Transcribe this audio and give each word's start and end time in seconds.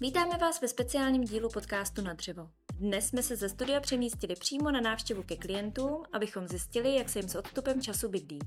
Vítáme 0.00 0.38
vás 0.38 0.60
ve 0.60 0.68
speciálním 0.68 1.24
dílu 1.24 1.48
podcastu 1.48 2.02
Na 2.02 2.12
dřevo. 2.12 2.48
Dnes 2.78 3.06
jsme 3.06 3.22
se 3.22 3.36
ze 3.36 3.48
studia 3.48 3.80
přemístili 3.80 4.34
přímo 4.34 4.70
na 4.70 4.80
návštěvu 4.80 5.22
ke 5.22 5.36
klientům, 5.36 6.02
abychom 6.12 6.48
zjistili, 6.48 6.94
jak 6.94 7.08
se 7.08 7.18
jim 7.18 7.28
s 7.28 7.34
odstupem 7.34 7.82
času 7.82 8.08
bydlí. 8.08 8.38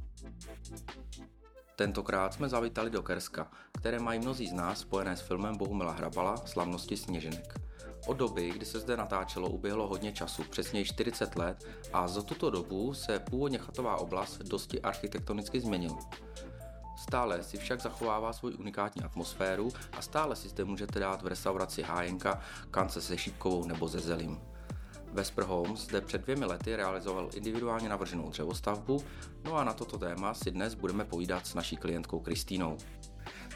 Tentokrát 1.75 2.33
jsme 2.33 2.49
zavítali 2.49 2.89
do 2.89 3.03
Kerska, 3.03 3.51
které 3.77 3.99
mají 3.99 4.19
mnozí 4.19 4.47
z 4.47 4.53
nás 4.53 4.79
spojené 4.79 5.17
s 5.17 5.21
filmem 5.21 5.57
Bohumila 5.57 5.91
Hrabala 5.91 6.37
Slavnosti 6.37 6.97
sněženek. 6.97 7.53
Od 8.07 8.17
doby, 8.17 8.51
kdy 8.51 8.65
se 8.65 8.79
zde 8.79 8.97
natáčelo, 8.97 9.49
uběhlo 9.49 9.87
hodně 9.87 10.11
času, 10.11 10.43
přesněji 10.43 10.85
40 10.85 11.35
let, 11.35 11.67
a 11.93 12.07
za 12.07 12.21
tuto 12.21 12.49
dobu 12.49 12.93
se 12.93 13.19
původně 13.19 13.57
chatová 13.57 13.97
oblast 13.97 14.37
dosti 14.37 14.81
architektonicky 14.81 15.59
změnila. 15.59 15.99
Stále 17.07 17.43
si 17.43 17.57
však 17.57 17.81
zachovává 17.81 18.33
svou 18.33 18.49
unikátní 18.49 19.03
atmosféru 19.03 19.71
a 19.91 20.01
stále 20.01 20.35
si 20.35 20.49
zde 20.49 20.65
můžete 20.65 20.99
dát 20.99 21.21
v 21.21 21.27
restauraci 21.27 21.81
Hájenka 21.81 22.41
kance 22.71 23.01
se 23.01 23.17
šípkovou 23.17 23.65
nebo 23.65 23.87
ze 23.87 23.99
zelím. 23.99 24.39
Vesper 25.13 25.43
Homes 25.43 25.79
zde 25.79 26.01
před 26.01 26.21
dvěmi 26.21 26.45
lety 26.45 26.75
realizoval 26.75 27.29
individuálně 27.35 27.89
navrženou 27.89 28.29
dřevostavbu, 28.29 29.03
no 29.43 29.55
a 29.55 29.63
na 29.63 29.73
toto 29.73 29.97
téma 29.97 30.33
si 30.33 30.51
dnes 30.51 30.73
budeme 30.73 31.05
povídat 31.05 31.47
s 31.47 31.53
naší 31.53 31.77
klientkou 31.77 32.19
Kristýnou. 32.19 32.77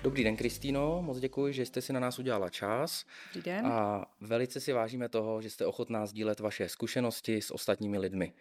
Dobrý 0.04 0.24
den, 0.24 0.36
Kristýno, 0.36 1.02
moc 1.02 1.20
děkuji, 1.20 1.54
že 1.54 1.66
jste 1.66 1.82
si 1.82 1.94
na 1.94 2.00
nás 2.00 2.20
udělala 2.20 2.50
čas. 2.50 3.06
Dobrý 3.34 3.52
den. 3.52 3.68
A 3.68 4.06
velice 4.22 4.60
si 4.60 4.74
vážíme 4.74 5.10
toho, 5.10 5.42
že 5.42 5.50
jste 5.50 5.66
ochotná 5.66 6.06
sdílet 6.06 6.40
vaše 6.40 6.70
zkušenosti 6.70 7.42
s 7.42 7.52
ostatními 7.52 8.00
lidmi. 8.00 8.34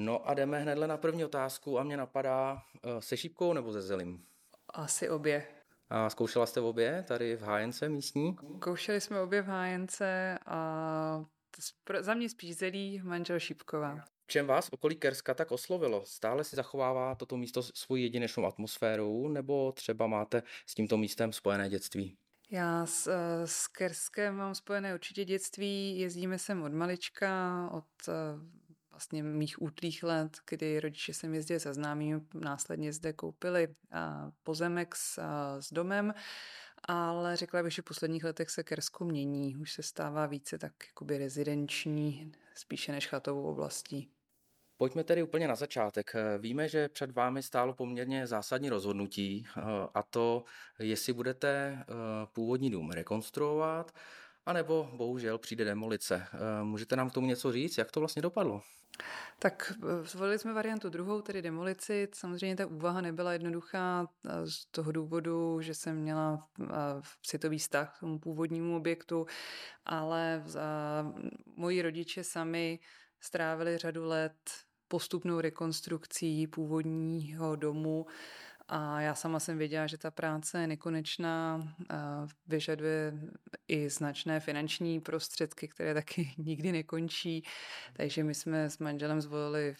No 0.00 0.28
a 0.28 0.34
jdeme 0.34 0.60
hnedle 0.60 0.86
na 0.86 0.96
první 0.96 1.24
otázku 1.24 1.78
a 1.78 1.82
mě 1.82 1.96
napadá 1.96 2.62
eh, 2.82 3.02
se 3.02 3.16
šípkou 3.16 3.52
nebo 3.52 3.72
ze 3.72 3.82
zelim? 3.82 4.24
Asi 4.68 5.10
obě. 5.10 5.46
A 5.90 6.10
zkoušela 6.10 6.46
jste 6.46 6.60
obě 6.60 7.04
tady 7.08 7.36
v 7.36 7.42
hájence 7.42 7.88
místní? 7.88 8.36
Zkoušeli 8.56 9.00
jsme 9.00 9.20
obě 9.20 9.42
v 9.42 9.46
hájence 9.46 10.38
a 10.46 11.24
za 12.00 12.14
mě 12.14 12.28
spíš 12.28 12.56
zelí 12.56 13.00
manžel 13.04 13.40
Šípková. 13.40 14.04
Čem 14.26 14.46
vás 14.46 14.68
okolí 14.72 14.96
Kerska 14.96 15.34
tak 15.34 15.52
oslovilo? 15.52 16.02
Stále 16.06 16.44
si 16.44 16.56
zachovává 16.56 17.14
toto 17.14 17.36
místo 17.36 17.62
svoji 17.62 18.02
jedinečnou 18.02 18.46
atmosféru 18.46 19.28
nebo 19.28 19.72
třeba 19.72 20.06
máte 20.06 20.42
s 20.66 20.74
tímto 20.74 20.96
místem 20.96 21.32
spojené 21.32 21.68
dětství? 21.68 22.16
Já 22.50 22.86
s, 22.86 23.06
eh, 23.06 23.46
s 23.46 23.68
Kerskem 23.68 24.34
mám 24.34 24.54
spojené 24.54 24.94
určitě 24.94 25.24
dětství, 25.24 25.98
jezdíme 25.98 26.38
sem 26.38 26.62
od 26.62 26.72
malička, 26.72 27.70
od 27.72 28.08
eh, 28.08 28.67
vlastně 28.98 29.22
mých 29.22 29.62
útlých 29.62 30.02
let, 30.02 30.38
kdy 30.50 30.80
rodiče 30.80 31.14
sem 31.14 31.34
jezdili 31.34 31.60
se 31.60 31.74
známými, 31.74 32.20
následně 32.34 32.92
zde 32.92 33.12
koupili 33.12 33.68
pozemek 34.42 34.94
s, 34.96 35.22
s 35.60 35.72
domem, 35.72 36.14
ale 36.84 37.36
řekla 37.36 37.62
bych, 37.62 37.72
že 37.72 37.82
v 37.82 37.84
posledních 37.84 38.24
letech 38.24 38.50
se 38.50 38.62
Kersko 38.62 39.04
mění, 39.04 39.56
už 39.56 39.72
se 39.72 39.82
stává 39.82 40.26
více 40.26 40.58
tak 40.58 40.72
jakoby 40.88 41.18
rezidenční, 41.18 42.32
spíše 42.54 42.92
než 42.92 43.06
chatovou 43.06 43.42
oblastí. 43.42 44.10
Pojďme 44.76 45.04
tedy 45.04 45.22
úplně 45.22 45.48
na 45.48 45.54
začátek. 45.54 46.12
Víme, 46.38 46.68
že 46.68 46.88
před 46.88 47.10
vámi 47.10 47.42
stálo 47.42 47.74
poměrně 47.74 48.26
zásadní 48.26 48.68
rozhodnutí 48.68 49.46
a 49.94 50.02
to, 50.02 50.44
jestli 50.78 51.12
budete 51.12 51.48
eh, 51.48 51.84
původní 52.32 52.70
dům 52.70 52.90
rekonstruovat, 52.90 53.92
anebo 54.48 54.88
bohužel 54.92 55.38
přijde 55.38 55.64
demolice. 55.64 56.26
Eh, 56.32 56.64
můžete 56.64 56.96
nám 56.96 57.10
k 57.10 57.12
tomu 57.12 57.26
něco 57.26 57.52
říct, 57.52 57.78
jak 57.78 57.90
to 57.90 58.00
vlastně 58.00 58.22
dopadlo? 58.22 58.62
Tak 59.38 59.72
eh, 59.82 60.04
zvolili 60.04 60.38
jsme 60.38 60.52
variantu 60.52 60.88
druhou, 60.88 61.22
tedy 61.22 61.42
demolici. 61.42 62.08
Samozřejmě 62.14 62.56
ta 62.56 62.66
úvaha 62.66 63.00
nebyla 63.00 63.32
jednoduchá 63.32 64.06
z 64.44 64.66
toho 64.66 64.92
důvodu, 64.92 65.60
že 65.60 65.74
jsem 65.74 65.96
měla 65.96 66.48
citový 67.22 67.58
vztah 67.58 67.96
k 67.96 68.00
tomu 68.00 68.18
původnímu 68.18 68.76
objektu, 68.76 69.26
ale 69.84 70.44
moji 71.56 71.82
rodiče 71.82 72.24
sami 72.24 72.78
strávili 73.20 73.78
řadu 73.78 74.04
let 74.04 74.34
postupnou 74.88 75.40
rekonstrukcí 75.40 76.46
původního 76.46 77.56
domu 77.56 78.06
a 78.68 79.00
já 79.00 79.14
sama 79.14 79.40
jsem 79.40 79.58
věděla, 79.58 79.86
že 79.86 79.98
ta 79.98 80.10
práce 80.10 80.60
je 80.60 80.66
nekonečná, 80.66 81.60
vyžaduje 82.46 83.12
i 83.68 83.90
značné 83.90 84.40
finanční 84.40 85.00
prostředky, 85.00 85.68
které 85.68 85.94
taky 85.94 86.34
nikdy 86.38 86.72
nekončí, 86.72 87.42
takže 87.92 88.24
my 88.24 88.34
jsme 88.34 88.70
s 88.70 88.78
manželem 88.78 89.20
zvolili 89.20 89.74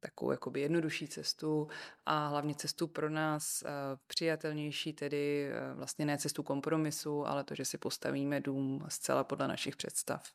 takovou 0.00 0.30
jakoby 0.30 0.60
jednodušší 0.60 1.08
cestu 1.08 1.68
a 2.06 2.28
hlavně 2.28 2.54
cestu 2.54 2.86
pro 2.86 3.10
nás 3.10 3.64
přijatelnější, 4.06 4.92
tedy 4.92 5.50
vlastně 5.74 6.06
ne 6.06 6.18
cestu 6.18 6.42
kompromisu, 6.42 7.26
ale 7.26 7.44
to, 7.44 7.54
že 7.54 7.64
si 7.64 7.78
postavíme 7.78 8.40
dům 8.40 8.84
zcela 8.88 9.24
podle 9.24 9.48
našich 9.48 9.76
představ. 9.76 10.32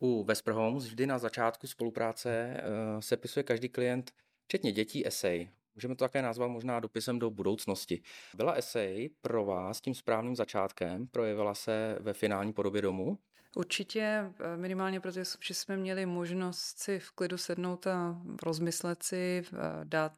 U 0.00 0.24
Vesper 0.24 0.54
Homes 0.54 0.84
vždy 0.84 1.06
na 1.06 1.18
začátku 1.18 1.66
spolupráce 1.66 2.56
uh, 2.94 3.00
sepisuje 3.00 3.42
každý 3.42 3.68
klient, 3.68 4.12
včetně 4.44 4.72
dětí, 4.72 5.06
esej. 5.06 5.50
Můžeme 5.74 5.96
to 5.96 6.04
také 6.04 6.22
nazvat 6.22 6.50
možná 6.50 6.80
dopisem 6.80 7.18
do 7.18 7.30
budoucnosti. 7.30 8.02
Byla 8.34 8.52
esej 8.52 9.10
pro 9.20 9.44
vás 9.44 9.80
tím 9.80 9.94
správným 9.94 10.36
začátkem? 10.36 11.06
Projevila 11.06 11.54
se 11.54 11.96
ve 12.00 12.12
finální 12.12 12.52
podobě 12.52 12.82
domu? 12.82 13.18
Určitě, 13.56 14.00
eh, 14.00 14.56
minimálně 14.56 15.00
protože 15.00 15.24
jsme 15.54 15.76
měli 15.76 16.06
možnost 16.06 16.78
si 16.78 16.98
v 16.98 17.10
klidu 17.10 17.38
sednout 17.38 17.86
a 17.86 18.22
rozmyslet 18.42 19.02
si, 19.02 19.42
eh, 19.52 19.56
dát 19.84 20.12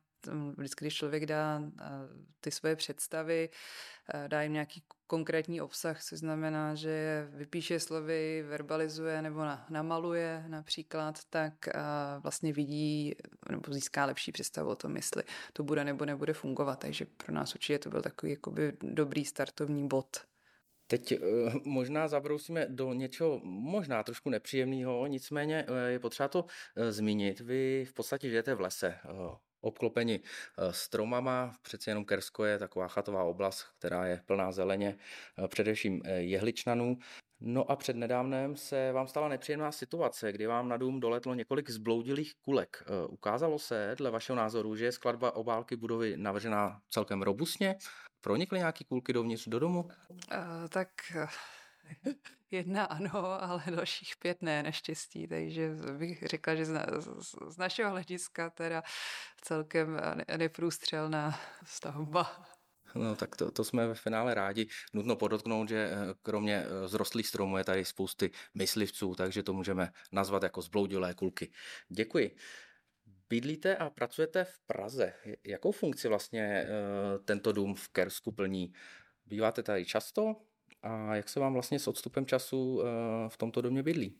vždycky, 0.56 0.84
když 0.84 0.94
člověk 0.94 1.26
dá 1.26 1.62
ty 2.40 2.50
svoje 2.50 2.76
představy, 2.76 3.48
dá 4.28 4.42
jim 4.42 4.52
nějaký 4.52 4.82
konkrétní 5.12 5.60
obsah, 5.60 6.04
což 6.04 6.18
znamená, 6.18 6.74
že 6.74 7.26
vypíše 7.30 7.80
slovy, 7.80 8.44
verbalizuje 8.48 9.22
nebo 9.22 9.40
namaluje 9.70 10.44
například, 10.48 11.20
tak 11.30 11.54
vlastně 12.22 12.52
vidí 12.52 13.14
nebo 13.50 13.72
získá 13.72 14.04
lepší 14.04 14.32
představu 14.32 14.70
o 14.70 14.76
tom, 14.76 14.96
jestli 14.96 15.22
to 15.52 15.62
bude 15.62 15.84
nebo 15.84 16.04
nebude 16.04 16.32
fungovat. 16.32 16.78
Takže 16.78 17.04
pro 17.04 17.34
nás 17.34 17.54
určitě 17.54 17.78
to 17.78 17.90
byl 17.90 18.02
takový 18.02 18.32
jakoby 18.32 18.72
dobrý 18.82 19.24
startovní 19.24 19.88
bod. 19.88 20.16
Teď 20.86 21.12
eh, 21.12 21.18
možná 21.64 22.08
zabrousíme 22.08 22.66
do 22.68 22.92
něčeho 22.92 23.40
možná 23.44 24.02
trošku 24.02 24.30
nepříjemného, 24.30 25.06
nicméně 25.06 25.64
eh, 25.68 25.90
je 25.90 25.98
potřeba 25.98 26.28
to 26.28 26.44
eh, 26.76 26.92
zmínit. 26.92 27.40
Vy 27.40 27.84
v 27.84 27.92
podstatě 27.92 28.28
žijete 28.28 28.54
v 28.54 28.60
lese 28.60 28.98
obklopeni 29.62 30.20
eh, 30.20 30.72
stromama. 30.72 31.54
Přeci 31.62 31.90
jenom 31.90 32.04
Kersko 32.04 32.44
je 32.44 32.58
taková 32.58 32.88
chatová 32.88 33.24
oblast, 33.24 33.64
která 33.78 34.06
je 34.06 34.22
plná 34.26 34.52
zeleně, 34.52 34.98
eh, 35.44 35.48
především 35.48 36.02
eh, 36.04 36.20
jehličnanů. 36.20 36.98
No 37.40 37.70
a 37.70 37.76
před 37.76 37.96
nedávnem 37.96 38.56
se 38.56 38.92
vám 38.92 39.08
stala 39.08 39.28
nepříjemná 39.28 39.72
situace, 39.72 40.32
kdy 40.32 40.46
vám 40.46 40.68
na 40.68 40.76
dům 40.76 41.00
doletlo 41.00 41.34
několik 41.34 41.70
zbloudilých 41.70 42.34
kulek. 42.34 42.82
Ukázalo 43.08 43.58
se, 43.58 43.94
dle 43.98 44.10
vašeho 44.10 44.36
názoru, 44.36 44.76
že 44.76 44.84
je 44.84 44.92
skladba 44.92 45.36
obálky 45.36 45.76
budovy 45.76 46.16
navržená 46.16 46.80
celkem 46.90 47.22
robustně? 47.22 47.76
Pronikly 48.20 48.58
nějaké 48.58 48.84
kulky 48.84 49.12
dovnitř 49.12 49.48
do 49.48 49.58
domu? 49.58 49.82
Uh, 49.82 49.88
tak 50.68 50.88
Jedna 52.50 52.84
ano, 52.84 53.42
ale 53.42 53.62
dalších 53.76 54.16
pět 54.16 54.42
ne, 54.42 54.62
naštěstí, 54.62 55.26
takže 55.26 55.70
bych 55.98 56.22
řekla, 56.22 56.54
že 56.54 56.64
z, 56.64 57.56
našeho 57.58 57.90
hlediska 57.90 58.50
teda 58.50 58.82
celkem 59.40 60.00
neprůstřelná 60.36 61.40
stavba. 61.64 62.46
No 62.94 63.16
tak 63.16 63.36
to, 63.36 63.50
to 63.50 63.64
jsme 63.64 63.86
ve 63.86 63.94
finále 63.94 64.34
rádi. 64.34 64.68
Nutno 64.92 65.16
podotknout, 65.16 65.68
že 65.68 65.90
eh, 65.92 66.14
kromě 66.22 66.64
eh, 66.64 66.88
zrostlých 66.88 67.26
stromů 67.26 67.58
je 67.58 67.64
tady 67.64 67.84
spousty 67.84 68.30
myslivců, 68.54 69.14
takže 69.14 69.42
to 69.42 69.52
můžeme 69.52 69.92
nazvat 70.12 70.42
jako 70.42 70.62
zbloudilé 70.62 71.14
kulky. 71.14 71.52
Děkuji. 71.88 72.36
Bydlíte 73.28 73.76
a 73.76 73.90
pracujete 73.90 74.44
v 74.44 74.58
Praze. 74.66 75.12
Jakou 75.44 75.72
funkci 75.72 76.08
vlastně 76.08 76.42
eh, 76.42 76.68
tento 77.24 77.52
dům 77.52 77.74
v 77.74 77.88
Kersku 77.88 78.32
plní? 78.32 78.72
Býváte 79.26 79.62
tady 79.62 79.86
často? 79.86 80.36
A 80.82 81.14
jak 81.14 81.28
se 81.28 81.40
vám 81.40 81.52
vlastně 81.52 81.78
s 81.78 81.88
odstupem 81.88 82.26
času 82.26 82.82
eh, 82.82 83.28
v 83.28 83.36
tomto 83.36 83.60
domě 83.60 83.82
bydlí? 83.82 84.18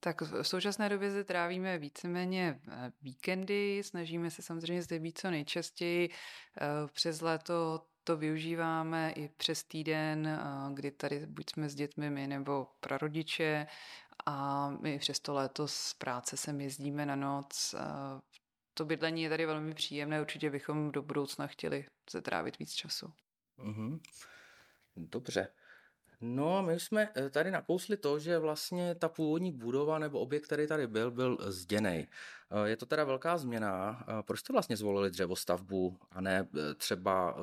Tak 0.00 0.20
v 0.20 0.42
současné 0.42 0.88
době 0.88 1.10
zde 1.10 1.24
trávíme 1.24 1.78
víceméně 1.78 2.60
eh, 2.68 2.92
víkendy, 3.02 3.82
snažíme 3.84 4.30
se 4.30 4.42
samozřejmě 4.42 4.82
zde 4.82 4.98
být 4.98 5.18
co 5.18 5.30
nejčastěji. 5.30 6.08
Eh, 6.08 6.88
přes 6.92 7.20
léto 7.20 7.86
to 8.04 8.16
využíváme 8.16 9.10
i 9.10 9.28
přes 9.28 9.64
týden, 9.64 10.40
kdy 10.74 10.90
tady 10.90 11.26
buď 11.26 11.50
jsme 11.50 11.68
s 11.68 11.74
dětmi 11.74 12.10
my 12.10 12.26
nebo 12.26 12.66
prarodiče 12.80 13.66
a 14.26 14.70
my 14.70 14.98
přes 14.98 15.20
to 15.20 15.34
léto 15.34 15.68
z 15.68 15.94
práce 15.94 16.36
sem 16.36 16.60
jezdíme 16.60 17.06
na 17.06 17.16
noc. 17.16 17.74
To 18.74 18.84
bydlení 18.84 19.22
je 19.22 19.28
tady 19.28 19.46
velmi 19.46 19.74
příjemné, 19.74 20.20
určitě 20.20 20.50
bychom 20.50 20.92
do 20.92 21.02
budoucna 21.02 21.46
chtěli 21.46 21.86
zatrávit 22.10 22.58
víc 22.58 22.72
času. 22.72 23.12
Mm-hmm. 23.58 24.00
Dobře. 24.96 25.48
No, 26.20 26.62
my 26.62 26.80
jsme 26.80 27.08
eh, 27.16 27.30
tady 27.30 27.50
nakousli 27.50 27.96
to, 27.96 28.18
že 28.18 28.38
vlastně 28.38 28.94
ta 28.94 29.08
původní 29.08 29.52
budova 29.52 29.98
nebo 29.98 30.20
objekt, 30.20 30.44
který 30.44 30.66
tady 30.66 30.86
byl, 30.86 31.10
byl 31.10 31.38
zděnej. 31.40 32.06
Eh, 32.50 32.68
je 32.68 32.76
to 32.76 32.86
teda 32.86 33.04
velká 33.04 33.38
změna. 33.38 34.04
Eh, 34.08 34.22
proč 34.22 34.40
jste 34.40 34.52
vlastně 34.52 34.76
zvolili 34.76 35.10
dřevostavbu 35.10 35.98
a 36.10 36.20
ne 36.20 36.48
třeba 36.76 37.36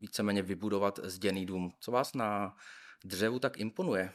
víceméně 0.00 0.42
vybudovat 0.42 1.00
zděný 1.02 1.46
dům? 1.46 1.72
Co 1.80 1.90
vás 1.90 2.14
na 2.14 2.56
dřevu 3.04 3.38
tak 3.38 3.58
imponuje? 3.58 4.12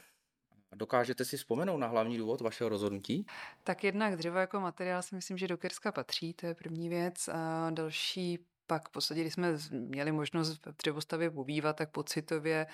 Dokážete 0.74 1.24
si 1.24 1.36
vzpomenout 1.36 1.76
na 1.76 1.86
hlavní 1.86 2.18
důvod 2.18 2.40
vašeho 2.40 2.68
rozhodnutí? 2.68 3.26
Tak 3.64 3.84
jednak 3.84 4.16
dřevo 4.16 4.38
jako 4.38 4.60
materiál 4.60 5.02
si 5.02 5.14
myslím, 5.14 5.38
že 5.38 5.48
do 5.48 5.56
Kerska 5.56 5.92
patří, 5.92 6.34
to 6.34 6.46
je 6.46 6.54
první 6.54 6.88
věc. 6.88 7.28
A 7.28 7.70
další 7.70 8.38
pak 8.72 8.88
v 8.88 8.92
podstatě, 8.92 9.20
když 9.20 9.32
jsme 9.32 9.58
měli 9.70 10.12
možnost 10.12 10.66
v 10.66 10.76
dřevostavě 10.76 11.30
pobývat, 11.30 11.76
tak 11.76 11.90
pocitově 11.90 12.66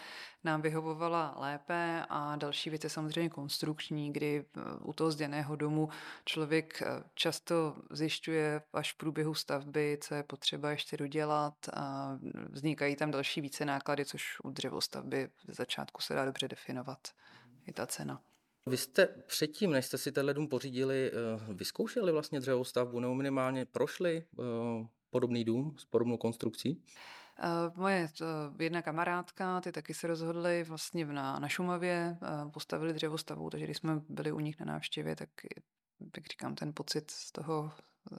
nám 0.44 0.62
vyhovovala 0.62 1.34
lépe 1.38 2.04
a 2.08 2.36
další 2.36 2.70
věc 2.70 2.84
je 2.84 2.90
samozřejmě 2.90 3.30
konstrukční, 3.30 4.12
kdy 4.12 4.44
eh, 4.44 4.60
u 4.80 4.92
toho 4.92 5.10
zděného 5.10 5.56
domu 5.56 5.88
člověk 6.24 6.82
eh, 6.82 7.02
často 7.14 7.76
zjišťuje 7.90 8.62
až 8.72 8.92
v 8.92 8.96
průběhu 8.96 9.34
stavby, 9.34 9.98
co 10.00 10.14
je 10.14 10.22
potřeba 10.22 10.70
ještě 10.70 10.96
dodělat 10.96 11.54
a 11.74 12.18
vznikají 12.48 12.96
tam 12.96 13.10
další 13.10 13.40
více 13.40 13.64
náklady, 13.64 14.04
což 14.04 14.36
u 14.44 14.50
dřevostavby 14.50 15.28
v 15.48 15.54
začátku 15.54 16.02
se 16.02 16.14
dá 16.14 16.24
dobře 16.24 16.48
definovat 16.48 16.98
i 17.66 17.72
ta 17.72 17.86
cena. 17.86 18.20
Vy 18.66 18.76
jste 18.76 19.06
předtím, 19.06 19.70
než 19.70 19.86
jste 19.86 19.98
si 19.98 20.12
tenhle 20.12 20.34
dům 20.34 20.48
pořídili, 20.48 21.10
eh, 21.10 21.54
vyzkoušeli 21.54 22.12
vlastně 22.12 22.40
dřevostavbu 22.40 23.00
nebo 23.00 23.14
minimálně 23.14 23.64
prošli 23.64 24.24
podobný 25.10 25.44
dům 25.44 25.74
s 25.78 25.84
podobnou 25.84 26.16
konstrukcí? 26.16 26.82
Uh, 27.44 27.76
moje 27.76 28.08
uh, 28.20 28.26
jedna 28.62 28.82
kamarádka, 28.82 29.60
ty 29.60 29.72
taky 29.72 29.94
se 29.94 30.06
rozhodly 30.06 30.64
vlastně 30.64 31.06
na, 31.06 31.38
na 31.38 31.48
Šumavě, 31.48 32.18
uh, 32.22 32.50
postavili 32.50 32.92
dřevostavu, 32.92 33.50
takže 33.50 33.64
když 33.64 33.76
jsme 33.76 34.00
byli 34.08 34.32
u 34.32 34.40
nich 34.40 34.60
na 34.60 34.66
návštěvě, 34.66 35.16
tak 35.16 35.30
jak 36.16 36.26
říkám, 36.30 36.54
ten 36.54 36.72
pocit 36.74 37.10
z 37.10 37.32
toho, 37.32 37.72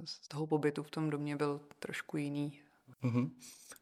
z 0.06 0.28
toho 0.28 0.48
pobytu 0.48 0.84
v 0.84 0.92
tom 0.92 1.10
domě 1.10 1.36
byl 1.36 1.62
trošku 1.80 2.18
jiný. 2.18 2.62
Uh-huh. 3.04 3.32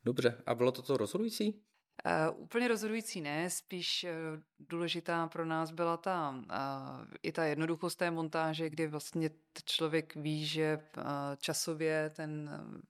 Dobře, 0.06 0.42
a 0.45 0.56
bylo 0.56 0.71
to 0.71 0.81
to 0.81 0.98
rozhodující? 0.98 1.66
Uh, 2.05 2.41
úplně 2.41 2.67
rozhodující 2.67 3.21
ne, 3.21 3.49
spíš 3.49 4.05
uh, 4.09 4.41
důležitá 4.59 5.27
pro 5.27 5.45
nás 5.45 5.71
byla 5.71 5.97
ta 5.97 6.29
uh, 6.29 7.05
i 7.23 7.31
ta 7.31 7.44
jednoduchost 7.44 7.99
té 7.99 8.11
montáže, 8.11 8.69
kdy 8.69 8.88
vlastně 8.88 9.29
člověk 9.65 10.15
ví, 10.15 10.45
že 10.45 10.79
uh, 10.97 11.03
časově 11.38 12.09
ten, 12.09 12.49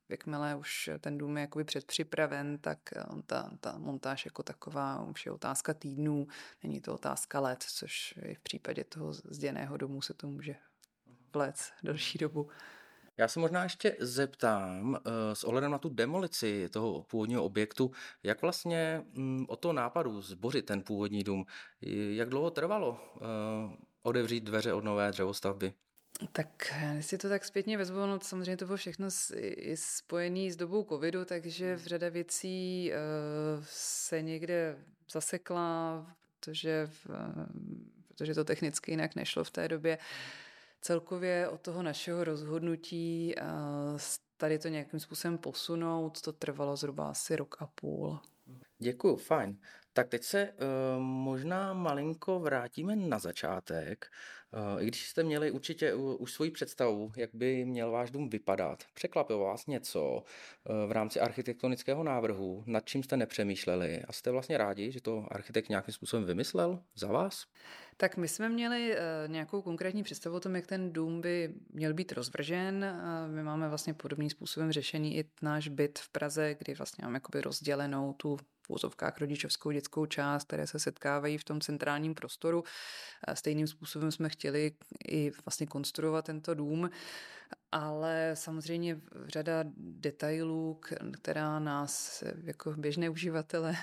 jakmile 0.10 0.56
už 0.56 0.90
ten 1.00 1.18
dům 1.18 1.38
je 1.38 1.42
jakoby 1.42 1.64
předpřipraven, 1.64 2.58
tak 2.58 2.80
uh, 3.14 3.22
ta, 3.22 3.52
ta 3.60 3.78
montáž 3.78 4.26
jako 4.26 4.44
taková 4.44 5.04
už 5.04 5.26
je 5.26 5.32
otázka 5.32 5.74
týdnů, 5.74 6.28
není 6.64 6.82
to 6.82 6.94
otázka 6.94 7.40
let, 7.40 7.64
což 7.64 8.20
i 8.26 8.36
v 8.36 8.40
případě 8.40 8.84
toho 8.84 9.14
zděného 9.14 9.78
domu 9.78 10.02
se 10.02 10.14
to 10.14 10.28
může 10.28 10.56
vléct 11.34 11.74
delší 11.84 12.18
dobu. 12.18 12.50
Já 13.18 13.28
se 13.28 13.40
možná 13.40 13.64
ještě 13.64 13.96
zeptám 14.00 14.96
eh, 14.96 15.36
s 15.36 15.44
ohledem 15.44 15.72
na 15.72 15.78
tu 15.78 15.90
demolici 15.90 16.70
toho 16.70 17.04
původního 17.04 17.44
objektu, 17.44 17.92
jak 18.24 18.42
vlastně 18.42 19.06
mm, 19.14 19.46
o 19.50 19.56
toho 19.56 19.74
nápadu 19.74 20.22
zbořit 20.22 20.66
ten 20.66 20.82
původní 20.82 21.24
dům, 21.24 21.46
jak 22.12 22.30
dlouho 22.30 22.52
trvalo 22.52 23.00
eh, 23.16 23.78
odevřít 24.04 24.44
dveře 24.44 24.74
od 24.74 24.84
nové 24.84 25.12
dřevostavby? 25.12 25.74
Tak 26.32 26.74
když 26.94 27.06
si 27.06 27.18
to 27.18 27.30
tak 27.30 27.46
zpětně 27.46 27.78
vezmu, 27.78 28.06
no 28.06 28.20
samozřejmě 28.22 28.58
to 28.58 28.66
bylo 28.66 28.78
všechno 28.78 29.08
spojené 29.76 30.52
s 30.52 30.56
dobou 30.56 30.84
covidu, 30.84 31.26
takže 31.26 31.76
v 31.76 31.86
řada 31.86 32.10
věcí 32.10 32.92
uh, 32.92 33.64
se 33.70 34.22
někde 34.22 34.78
zasekla, 35.12 36.06
protože, 36.40 36.90
uh, 37.10 37.46
protože 38.08 38.34
to 38.34 38.44
technicky 38.44 38.92
jinak 38.92 39.16
nešlo 39.16 39.44
v 39.44 39.52
té 39.52 39.68
době. 39.68 39.98
Uh, 39.98 40.04
celkově 40.82 41.50
od 41.50 41.62
toho 41.62 41.84
našeho 41.84 42.24
rozhodnutí 42.24 43.34
eh, 43.38 43.44
tady 44.38 44.60
to 44.60 44.68
nějakým 44.68 45.00
způsobem 45.00 45.38
posunout, 45.38 46.22
to 46.22 46.32
trvalo 46.34 46.76
zhruba 46.76 47.10
asi 47.10 47.36
rok 47.36 47.56
a 47.60 47.68
půl. 47.68 48.20
Děkuji, 48.80 49.16
fajn. 49.16 49.58
Tak 49.98 50.10
teď 50.10 50.24
se 50.24 50.50
uh, 50.52 51.02
možná 51.04 51.74
malinko 51.74 52.40
vrátíme 52.40 52.96
na 52.96 53.20
začátek. 53.20 54.08
Uh, 54.76 54.84
I 54.84 54.88
když 54.88 55.10
jste 55.10 55.24
měli 55.24 55.52
určitě 55.52 55.94
uh, 55.94 56.16
už 56.20 56.32
svoji 56.32 56.52
představu, 56.52 57.12
jak 57.16 57.30
by 57.34 57.66
měl 57.66 57.92
váš 57.92 58.12
dům 58.12 58.30
vypadat, 58.30 58.84
překvapilo 58.94 59.40
vás 59.40 59.68
něco 59.68 60.14
uh, 60.14 60.90
v 60.90 60.92
rámci 60.92 61.20
architektonického 61.20 62.04
návrhu, 62.04 62.64
nad 62.66 62.86
čím 62.86 63.04
jste 63.04 63.18
nepřemýšleli 63.18 64.02
a 64.08 64.14
jste 64.14 64.32
vlastně 64.32 64.58
rádi, 64.58 64.92
že 64.92 65.02
to 65.02 65.26
architekt 65.32 65.70
nějakým 65.70 65.94
způsobem 65.94 66.26
vymyslel 66.26 66.84
za 66.96 67.08
vás? 67.08 67.46
Tak 67.98 68.18
my 68.18 68.28
jsme 68.28 68.50
měli 68.50 68.92
uh, 68.92 69.32
nějakou 69.32 69.62
konkrétní 69.62 70.04
představu 70.04 70.36
o 70.36 70.40
tom, 70.40 70.56
jak 70.56 70.68
ten 70.68 70.94
dům 70.94 71.22
by 71.22 71.54
měl 71.70 71.94
být 71.94 72.12
rozvržen. 72.12 72.86
Uh, 73.26 73.36
my 73.36 73.44
máme 73.44 73.70
vlastně 73.70 73.94
podobným 73.94 74.30
způsobem 74.30 74.72
řešený 74.72 75.18
i 75.18 75.30
náš 75.42 75.68
byt 75.68 76.00
v 76.00 76.10
Praze, 76.10 76.56
kdy 76.60 76.74
vlastně 76.74 77.02
máme 77.06 77.16
jakoby 77.16 77.42
rozdělenou 77.42 78.14
tu 78.14 78.38
v 78.68 78.70
úzovkách 78.70 79.18
rodičovskou 79.18 79.72
dětskou 79.72 80.06
část, 80.06 80.44
které 80.44 80.68
se 80.68 80.80
setkávají 80.80 81.38
v 81.38 81.44
tom 81.44 81.62
centrálním 81.62 82.16
prostoru. 82.16 82.64
Stejným 83.34 83.68
způsobem 83.68 84.12
jsme 84.12 84.30
chtěli 84.30 84.72
i 85.08 85.32
vlastně 85.46 85.68
konstruovat 85.68 86.26
tento 86.26 86.54
dům, 86.54 86.90
ale 87.72 88.32
samozřejmě 88.34 89.02
řada 89.26 89.64
detailů, 89.78 90.80
která 91.14 91.60
nás 91.60 92.24
jako 92.44 92.72
běžné 92.72 93.10
uživatele 93.10 93.76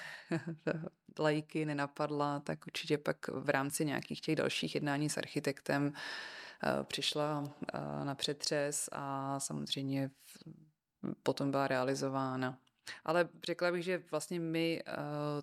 lajky 1.18 1.64
nenapadla, 1.64 2.40
tak 2.40 2.66
určitě 2.66 2.98
pak 2.98 3.28
v 3.28 3.48
rámci 3.48 3.84
nějakých 3.84 4.20
těch 4.20 4.36
dalších 4.36 4.74
jednání 4.74 5.10
s 5.10 5.18
architektem 5.18 5.92
přišla 6.82 7.54
na 8.04 8.14
přetřes 8.14 8.88
a 8.92 9.40
samozřejmě 9.40 10.10
potom 11.22 11.50
byla 11.50 11.68
realizována. 11.68 12.58
Ale 13.04 13.28
řekla 13.46 13.72
bych, 13.72 13.84
že 13.84 14.02
vlastně 14.10 14.40
my, 14.40 14.82
eh, 14.86 14.92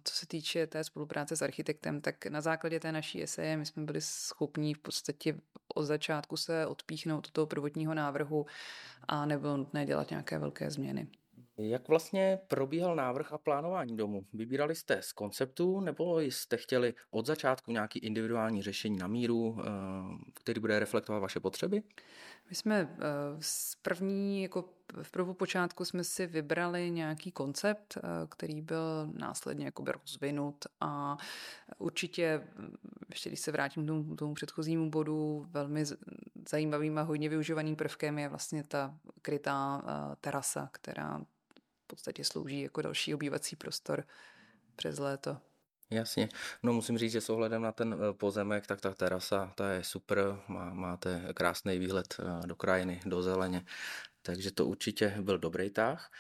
co 0.03 0.15
se 0.15 0.27
týče 0.27 0.67
té 0.67 0.83
spolupráce 0.83 1.35
s 1.35 1.41
architektem, 1.41 2.01
tak 2.01 2.25
na 2.25 2.41
základě 2.41 2.79
té 2.79 2.91
naší 2.91 3.23
eseje 3.23 3.57
my 3.57 3.65
jsme 3.65 3.83
byli 3.83 4.01
schopni 4.01 4.73
v 4.73 4.79
podstatě 4.79 5.35
od 5.75 5.83
začátku 5.83 6.37
se 6.37 6.67
odpíchnout 6.67 7.27
od 7.27 7.31
toho 7.31 7.47
prvotního 7.47 7.93
návrhu 7.93 8.45
a 9.07 9.25
nebylo 9.25 9.57
nutné 9.57 9.85
dělat 9.85 10.09
nějaké 10.09 10.39
velké 10.39 10.71
změny. 10.71 11.07
Jak 11.57 11.87
vlastně 11.87 12.39
probíhal 12.47 12.95
návrh 12.95 13.33
a 13.33 13.37
plánování 13.37 13.97
domu? 13.97 14.25
Vybírali 14.33 14.75
jste 14.75 15.01
z 15.01 15.11
konceptu 15.11 15.79
nebo 15.79 16.19
jste 16.19 16.57
chtěli 16.57 16.93
od 17.11 17.25
začátku 17.25 17.71
nějaký 17.71 17.99
individuální 17.99 18.61
řešení 18.61 18.97
na 18.97 19.07
míru, 19.07 19.57
eh, 19.59 19.63
který 20.33 20.59
bude 20.61 20.79
reflektovat 20.79 21.21
vaše 21.21 21.39
potřeby? 21.39 21.83
My 22.49 22.55
jsme 22.55 22.95
eh, 22.97 22.97
z 23.39 23.75
první, 23.75 24.43
jako 24.43 24.69
v 25.01 25.11
prvou 25.11 25.33
počátku 25.33 25.85
jsme 25.85 26.03
si 26.03 26.27
vybrali 26.27 26.91
nějaký 26.91 27.31
koncept, 27.31 27.97
eh, 27.97 28.01
který 28.29 28.61
byl 28.61 29.09
následně 29.13 29.65
jakoby 29.65 29.91
rozvinut 29.91 30.65
a 30.79 31.17
určitě, 31.77 32.47
ještě 33.09 33.29
když 33.29 33.39
se 33.39 33.51
vrátím 33.51 33.83
k 33.83 33.87
tomu, 33.87 34.15
tomu 34.15 34.33
předchozímu 34.33 34.89
bodu, 34.89 35.45
velmi 35.49 35.85
zajímavým 36.49 36.97
a 36.97 37.01
hodně 37.01 37.29
využívaným 37.29 37.75
prvkem 37.75 38.19
je 38.19 38.29
vlastně 38.29 38.63
ta 38.63 38.97
krytá 39.21 39.81
terasa, 40.21 40.69
která 40.71 41.21
podstatě 41.91 42.23
slouží 42.23 42.61
jako 42.61 42.81
další 42.81 43.13
obývací 43.13 43.55
prostor 43.55 44.03
přes 44.75 44.99
léto. 44.99 45.37
Jasně. 45.89 46.29
No 46.63 46.73
musím 46.73 46.97
říct, 46.97 47.11
že 47.11 47.21
s 47.21 47.29
ohledem 47.29 47.61
na 47.61 47.71
ten 47.71 47.93
eh, 47.93 48.13
pozemek, 48.13 48.67
tak 48.67 48.81
ta 48.81 48.93
terasa, 48.93 49.53
ta 49.55 49.71
je 49.71 49.83
super, 49.83 50.39
má, 50.47 50.73
máte 50.73 51.33
krásný 51.33 51.79
výhled 51.79 52.15
eh, 52.19 52.47
do 52.47 52.55
krajiny, 52.55 53.01
do 53.05 53.21
zeleně, 53.21 53.65
takže 54.21 54.51
to 54.51 54.65
určitě 54.65 55.17
byl 55.21 55.37
dobrý 55.37 55.69
tah. 55.69 56.11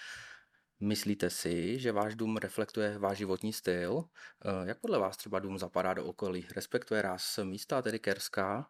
Myslíte 0.79 1.29
si, 1.29 1.79
že 1.79 1.91
váš 1.91 2.15
dům 2.15 2.37
reflektuje 2.37 2.97
váš 2.97 3.17
životní 3.17 3.53
styl? 3.53 4.03
Eh, 4.45 4.67
jak 4.67 4.79
podle 4.79 4.99
vás 4.99 5.17
třeba 5.17 5.39
dům 5.39 5.57
zapadá 5.57 5.93
do 5.93 6.05
okolí? 6.05 6.47
Respektuje 6.55 7.01
ráz 7.01 7.39
místa, 7.43 7.81
tedy 7.81 7.99
Kerská? 7.99 8.69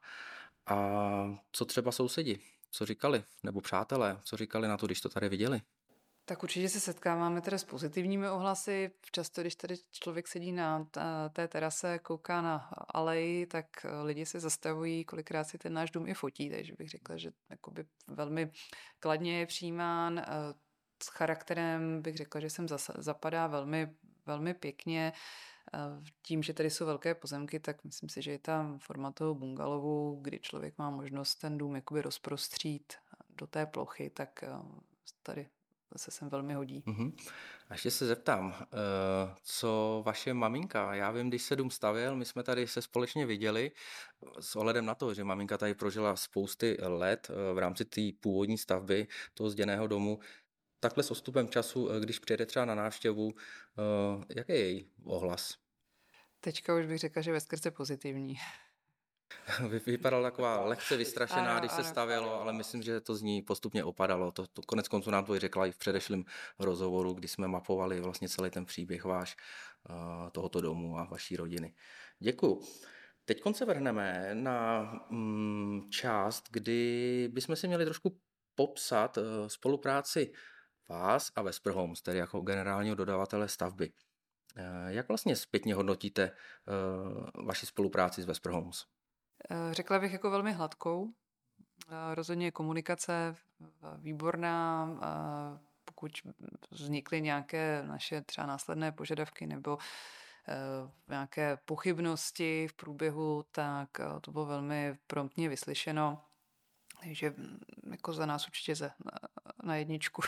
A 0.65 0.77
co 1.51 1.65
třeba 1.65 1.91
sousedi? 1.91 2.39
Co 2.71 2.85
říkali? 2.85 3.23
Nebo 3.43 3.61
přátelé? 3.61 4.19
Co 4.23 4.37
říkali 4.37 4.67
na 4.67 4.77
to, 4.77 4.85
když 4.85 5.01
to 5.01 5.09
tady 5.09 5.29
viděli? 5.29 5.61
Tak 6.31 6.43
určitě 6.43 6.69
se 6.69 6.79
setkáváme 6.79 7.41
teda 7.41 7.57
s 7.57 7.63
pozitivními 7.63 8.29
ohlasy. 8.29 8.91
Často, 9.11 9.41
když 9.41 9.55
tady 9.55 9.75
člověk 9.91 10.27
sedí 10.27 10.51
na 10.51 10.87
té 11.33 11.47
terase, 11.47 11.99
kouká 11.99 12.41
na 12.41 12.57
aleji, 12.87 13.45
tak 13.45 13.65
eh, 13.85 14.01
lidi 14.01 14.25
se 14.25 14.39
zastavují, 14.39 15.05
kolikrát 15.05 15.43
si 15.43 15.57
ten 15.57 15.73
náš 15.73 15.91
dům 15.91 16.07
i 16.07 16.13
fotí, 16.13 16.49
takže 16.49 16.73
bych 16.77 16.89
řekla, 16.89 17.17
že 17.17 17.31
jakoby 17.49 17.85
velmi 18.07 18.51
kladně 18.99 19.39
je 19.39 19.45
přijímán. 19.45 20.19
Eh, 20.19 20.25
s 21.03 21.07
charakterem 21.07 22.01
bych 22.01 22.17
řekla, 22.17 22.41
že 22.41 22.49
sem 22.49 22.67
zapadá 22.97 23.47
velmi, 23.47 23.95
velmi 24.25 24.53
pěkně. 24.53 25.13
Eh, 25.73 25.79
tím, 26.21 26.43
že 26.43 26.53
tady 26.53 26.69
jsou 26.69 26.85
velké 26.85 27.15
pozemky, 27.15 27.59
tak 27.59 27.83
myslím 27.83 28.09
si, 28.09 28.21
že 28.21 28.31
je 28.31 28.39
tam 28.39 28.79
forma 28.79 29.11
toho 29.11 29.35
bungalovu, 29.35 30.19
kdy 30.21 30.39
člověk 30.39 30.77
má 30.77 30.89
možnost 30.89 31.35
ten 31.35 31.57
dům 31.57 31.75
jakoby 31.75 32.01
rozprostřít 32.01 32.93
do 33.29 33.47
té 33.47 33.65
plochy, 33.65 34.09
tak 34.09 34.43
tady 35.23 35.49
se 35.97 36.11
sem 36.11 36.29
velmi 36.29 36.53
hodí. 36.53 36.83
Uh-huh. 36.87 37.13
A 37.69 37.73
ještě 37.73 37.91
se 37.91 38.05
zeptám, 38.05 38.55
eh, 38.59 38.67
co 39.43 40.01
vaše 40.05 40.33
maminka, 40.33 40.95
já 40.95 41.11
vím, 41.11 41.29
když 41.29 41.43
se 41.43 41.55
dům 41.55 41.69
stavěl, 41.69 42.15
my 42.15 42.25
jsme 42.25 42.43
tady 42.43 42.67
se 42.67 42.81
společně 42.81 43.25
viděli, 43.25 43.71
s 44.39 44.55
ohledem 44.55 44.85
na 44.85 44.95
to, 44.95 45.13
že 45.13 45.23
maminka 45.23 45.57
tady 45.57 45.73
prožila 45.73 46.15
spousty 46.15 46.77
let 46.81 47.31
eh, 47.31 47.53
v 47.53 47.57
rámci 47.57 47.85
té 47.85 48.01
původní 48.19 48.57
stavby 48.57 49.07
toho 49.33 49.49
zděného 49.49 49.87
domu, 49.87 50.19
takhle 50.79 51.03
s 51.03 51.11
odstupem 51.11 51.49
času, 51.49 51.89
eh, 51.89 51.99
když 51.99 52.19
přijede 52.19 52.45
třeba 52.45 52.65
na 52.65 52.75
návštěvu, 52.75 53.33
jaký 54.35 54.51
je 54.51 54.59
její 54.59 54.91
ohlas? 55.03 55.57
Teďka 56.39 56.75
už 56.75 56.85
bych 56.85 56.99
řekla, 56.99 57.21
že 57.21 57.31
ve 57.31 57.39
skrze 57.39 57.71
pozitivní. 57.71 58.37
Vypadala 59.85 60.29
taková 60.29 60.65
lehce 60.65 60.97
vystrašená, 60.97 61.51
ano, 61.51 61.59
když 61.59 61.71
se 61.71 61.83
stavělo, 61.83 62.41
ale 62.41 62.53
myslím, 62.53 62.83
že 62.83 63.01
to 63.01 63.15
z 63.15 63.21
ní 63.21 63.41
postupně 63.41 63.83
opadalo. 63.83 64.31
To, 64.31 64.47
to 64.47 64.61
konec 64.61 64.87
konců 64.87 65.11
nám 65.11 65.25
to 65.25 65.35
i 65.35 65.39
řekla 65.39 65.65
i 65.65 65.71
v 65.71 65.77
předešlém 65.77 66.23
rozhovoru, 66.59 67.13
kdy 67.13 67.27
jsme 67.27 67.47
mapovali 67.47 68.01
vlastně 68.01 68.29
celý 68.29 68.49
ten 68.49 68.65
příběh 68.65 69.05
váš 69.05 69.37
uh, 69.89 70.29
tohoto 70.29 70.61
domu 70.61 70.97
a 70.97 71.03
vaší 71.03 71.35
rodiny. 71.35 71.73
Děkuju. 72.19 72.61
Teď 73.25 73.41
se 73.51 73.65
vrhneme 73.65 74.29
na 74.33 74.81
mm, 75.09 75.81
část, 75.91 76.45
kdy 76.51 77.29
bychom 77.33 77.55
si 77.55 77.67
měli 77.67 77.85
trošku 77.85 78.19
popsat 78.55 79.17
uh, 79.17 79.23
spolupráci 79.47 80.31
vás 80.89 81.31
a 81.35 81.41
Vesper 81.41 81.73
Homes, 81.73 82.01
tedy 82.01 82.17
jako 82.17 82.41
generálního 82.41 82.95
dodavatele 82.95 83.47
stavby. 83.47 83.91
Uh, 84.57 84.87
jak 84.87 85.07
vlastně 85.07 85.35
zpětně 85.35 85.75
hodnotíte 85.75 86.31
vaši 87.45 87.65
spolupráci 87.65 88.21
s 88.21 88.25
Vesper 88.25 88.51
Homes? 88.51 88.85
Řekla 89.71 89.99
bych 89.99 90.13
jako 90.13 90.29
velmi 90.29 90.53
hladkou. 90.53 91.13
Rozhodně 92.13 92.51
komunikace 92.51 93.35
výborná. 93.97 94.89
Pokud 95.85 96.11
vznikly 96.71 97.21
nějaké 97.21 97.83
naše 97.87 98.21
třeba 98.21 98.47
následné 98.47 98.91
požadavky 98.91 99.47
nebo 99.47 99.77
nějaké 101.09 101.57
pochybnosti 101.65 102.67
v 102.67 102.73
průběhu, 102.73 103.45
tak 103.51 103.89
to 104.21 104.31
bylo 104.31 104.45
velmi 104.45 104.97
promptně 105.07 105.49
vyslyšeno. 105.49 106.23
Takže 107.03 107.29
mm, 107.29 107.59
jako 107.91 108.13
za 108.13 108.25
nás 108.25 108.47
určitě 108.47 108.75
za, 108.75 108.85
na, 108.85 109.11
na 109.63 109.75
jedničku. 109.75 110.21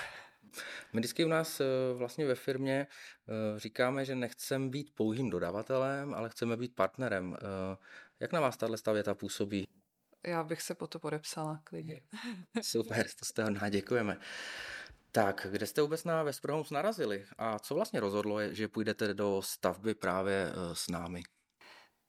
My 0.94 1.00
vždycky 1.00 1.26
u 1.26 1.28
nás 1.28 1.62
vlastně 1.98 2.26
ve 2.26 2.36
firmě 2.36 2.88
říkáme, 3.58 4.06
že 4.06 4.16
nechceme 4.16 4.70
být 4.70 4.96
pouhým 4.96 5.30
dodavatelem, 5.30 6.14
ale 6.14 6.30
chceme 6.30 6.58
být 6.58 6.76
partnerem. 6.76 7.38
Jak 8.20 8.32
na 8.32 8.40
vás 8.40 8.58
tahle 8.58 8.78
věta 8.94 9.16
působí? 9.16 9.68
Já 10.28 10.44
bych 10.44 10.62
se 10.62 10.76
po 10.76 10.88
to 10.88 11.00
podepsala 11.00 11.62
klidně. 11.64 12.02
Super, 12.62 13.06
to 13.20 13.26
jste 13.26 13.44
hodná, 13.44 13.70
děkujeme. 13.70 14.18
Tak, 15.12 15.48
kde 15.52 15.68
jste 15.68 15.82
vůbec 15.82 16.04
na 16.04 16.24
Vesprohoms 16.24 16.70
narazili 16.70 17.26
a 17.38 17.60
co 17.60 17.76
vlastně 17.76 18.00
rozhodlo, 18.00 18.54
že 18.54 18.68
půjdete 18.68 19.14
do 19.14 19.42
stavby 19.42 19.96
právě 19.96 20.52
eh, 20.52 20.76
s 20.76 20.88
námi? 20.88 21.24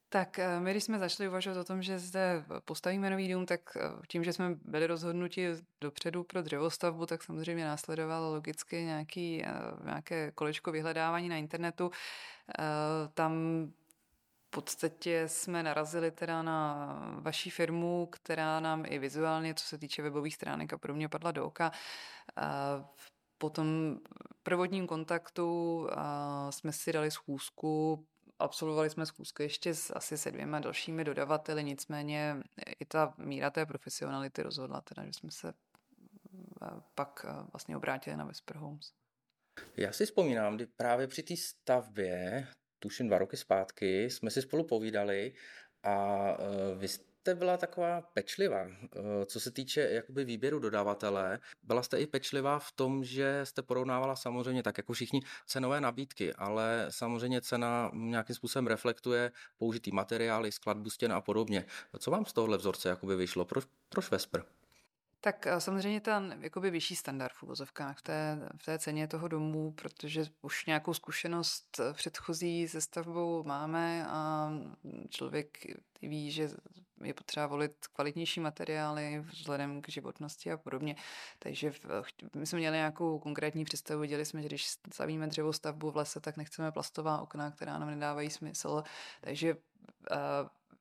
Tak 0.09 0.39
eh, 0.39 0.59
my, 0.59 0.71
když 0.71 0.83
jsme 0.83 0.99
začali 0.99 1.29
uvažovat 1.29 1.59
o 1.59 1.63
tom, 1.63 1.81
že 1.81 1.99
zde 1.99 2.45
postavíme 2.65 3.09
nový 3.09 3.33
dům, 3.33 3.45
tak 3.45 3.61
eh, 3.77 3.81
tím, 4.07 4.23
že 4.23 4.33
jsme 4.33 4.55
byli 4.61 4.87
rozhodnuti 4.87 5.47
dopředu 5.81 6.23
pro 6.23 6.41
dřevostavbu, 6.41 7.05
tak 7.05 7.23
samozřejmě 7.23 7.65
následovalo 7.65 8.33
logicky 8.33 8.83
nějaký, 8.83 9.43
nějaké 9.85 10.31
kolečko 10.31 10.71
vyhledávání 10.71 11.29
na 11.29 11.37
internetu. 11.37 11.91
Tam 13.13 13.33
podstatě 14.55 15.23
jsme 15.27 15.63
narazili 15.63 16.11
teda 16.11 16.43
na 16.43 16.87
vaší 17.19 17.49
firmu, 17.49 18.07
která 18.11 18.59
nám 18.59 18.83
i 18.87 18.99
vizuálně, 18.99 19.53
co 19.53 19.65
se 19.65 19.77
týče 19.77 20.01
webových 20.01 20.35
stránek 20.35 20.73
a 20.73 20.77
podobně, 20.77 21.09
padla 21.09 21.31
do 21.31 21.45
oka. 21.45 21.71
Po 23.37 23.49
tom 23.49 23.97
prvotním 24.43 24.87
kontaktu 24.87 25.87
jsme 26.49 26.71
si 26.71 26.93
dali 26.93 27.11
schůzku, 27.11 28.05
absolvovali 28.39 28.89
jsme 28.89 29.05
schůzku 29.05 29.41
ještě 29.41 29.73
s, 29.73 29.95
asi 29.95 30.17
se 30.17 30.31
dvěma 30.31 30.59
dalšími 30.59 31.03
dodavateli, 31.03 31.63
nicméně 31.63 32.37
i 32.79 32.85
ta 32.85 33.13
míra 33.17 33.49
té 33.49 33.65
profesionality 33.65 34.43
rozhodla 34.43 34.81
teda, 34.81 35.05
že 35.05 35.13
jsme 35.13 35.31
se 35.31 35.53
pak 36.95 37.25
vlastně 37.53 37.77
obrátili 37.77 38.17
na 38.17 38.25
Vesper 38.25 38.57
Homes. 38.57 38.93
Já 39.77 39.91
si 39.91 40.05
vzpomínám, 40.05 40.55
kdy 40.55 40.65
právě 40.65 41.07
při 41.07 41.23
té 41.23 41.37
stavbě 41.37 42.47
tuším 42.85 43.07
dva 43.07 43.17
roky 43.17 43.37
zpátky, 43.37 44.09
jsme 44.09 44.31
si 44.31 44.41
spolu 44.41 44.63
povídali 44.63 45.33
a 45.83 46.27
e, 46.29 46.75
vy 46.75 46.87
jste 46.87 47.35
byla 47.35 47.57
taková 47.57 48.01
pečlivá, 48.01 48.61
e, 48.61 49.25
co 49.25 49.39
se 49.39 49.51
týče 49.51 49.81
jakoby 49.81 50.25
výběru 50.25 50.59
dodavatele. 50.59 51.39
Byla 51.63 51.83
jste 51.83 51.99
i 51.99 52.07
pečlivá 52.07 52.59
v 52.59 52.71
tom, 52.71 53.03
že 53.03 53.41
jste 53.43 53.61
porovnávala 53.61 54.15
samozřejmě 54.15 54.63
tak 54.63 54.77
jako 54.77 54.93
všichni 54.93 55.21
cenové 55.45 55.81
nabídky, 55.81 56.33
ale 56.33 56.85
samozřejmě 56.89 57.41
cena 57.41 57.91
nějakým 57.93 58.35
způsobem 58.35 58.67
reflektuje 58.67 59.31
použitý 59.57 59.91
materiály, 59.91 60.51
skladbu 60.51 60.89
stěn 60.89 61.13
a 61.13 61.21
podobně. 61.21 61.65
Co 61.99 62.11
vám 62.11 62.25
z 62.25 62.33
tohohle 62.33 62.57
vzorce 62.57 62.89
jakoby 62.89 63.15
vyšlo? 63.15 63.45
Proč, 63.45 63.65
proč 63.89 64.11
Vesper? 64.11 64.43
Tak 65.25 65.47
eh, 65.47 65.61
samozřejmě 65.61 66.01
ten 66.01 66.37
jakoby 66.41 66.71
vyšší 66.71 66.95
standard 66.95 67.33
v 67.33 67.43
uvozovkách 67.43 67.97
v 67.97 68.01
té, 68.01 68.49
v 68.57 68.65
té 68.65 68.79
ceně 68.79 69.07
toho 69.07 69.27
domu, 69.27 69.71
protože 69.71 70.25
už 70.41 70.65
nějakou 70.65 70.93
zkušenost 70.93 71.79
eh, 71.79 71.93
předchozí 71.93 72.67
se 72.67 72.81
stavbou 72.81 73.43
máme 73.43 74.05
a 74.07 74.49
člověk 75.09 75.57
ví, 76.01 76.31
že 76.31 76.49
je 77.03 77.13
potřeba 77.13 77.47
volit 77.47 77.87
kvalitnější 77.93 78.39
materiály 78.39 79.19
vzhledem 79.19 79.81
k 79.81 79.89
životnosti 79.89 80.51
a 80.51 80.57
podobně. 80.57 80.95
Takže 81.39 81.73
my 82.35 82.45
jsme 82.45 82.59
měli 82.59 82.77
nějakou 82.77 83.19
konkrétní 83.19 83.65
představu, 83.65 84.01
viděli 84.01 84.25
jsme, 84.25 84.41
že 84.41 84.47
když 84.47 84.67
stavíme 84.67 85.27
dřevou 85.27 85.53
stavbu 85.53 85.91
v 85.91 85.95
lese, 85.95 86.19
tak 86.19 86.37
nechceme 86.37 86.71
plastová 86.71 87.21
okna, 87.21 87.51
která 87.51 87.79
nám 87.79 87.89
nedávají 87.89 88.29
smysl. 88.29 88.83
Takže 89.21 89.57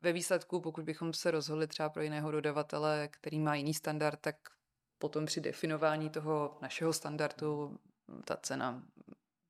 ve 0.05 0.13
výsledku, 0.13 0.61
pokud 0.61 0.85
bychom 0.85 1.13
se 1.13 1.31
rozhodli 1.31 1.67
třeba 1.67 1.89
pro 1.89 2.03
jiného 2.03 2.31
dodavatele, 2.31 3.09
který 3.09 3.39
má 3.39 3.55
jiný 3.55 3.75
standard, 3.75 4.21
tak 4.21 4.37
potom 4.99 5.27
při 5.27 5.41
definování 5.41 6.11
toho 6.11 6.59
našeho 6.63 6.93
standardu 6.93 7.79
ta 8.25 8.37
cena 8.37 8.83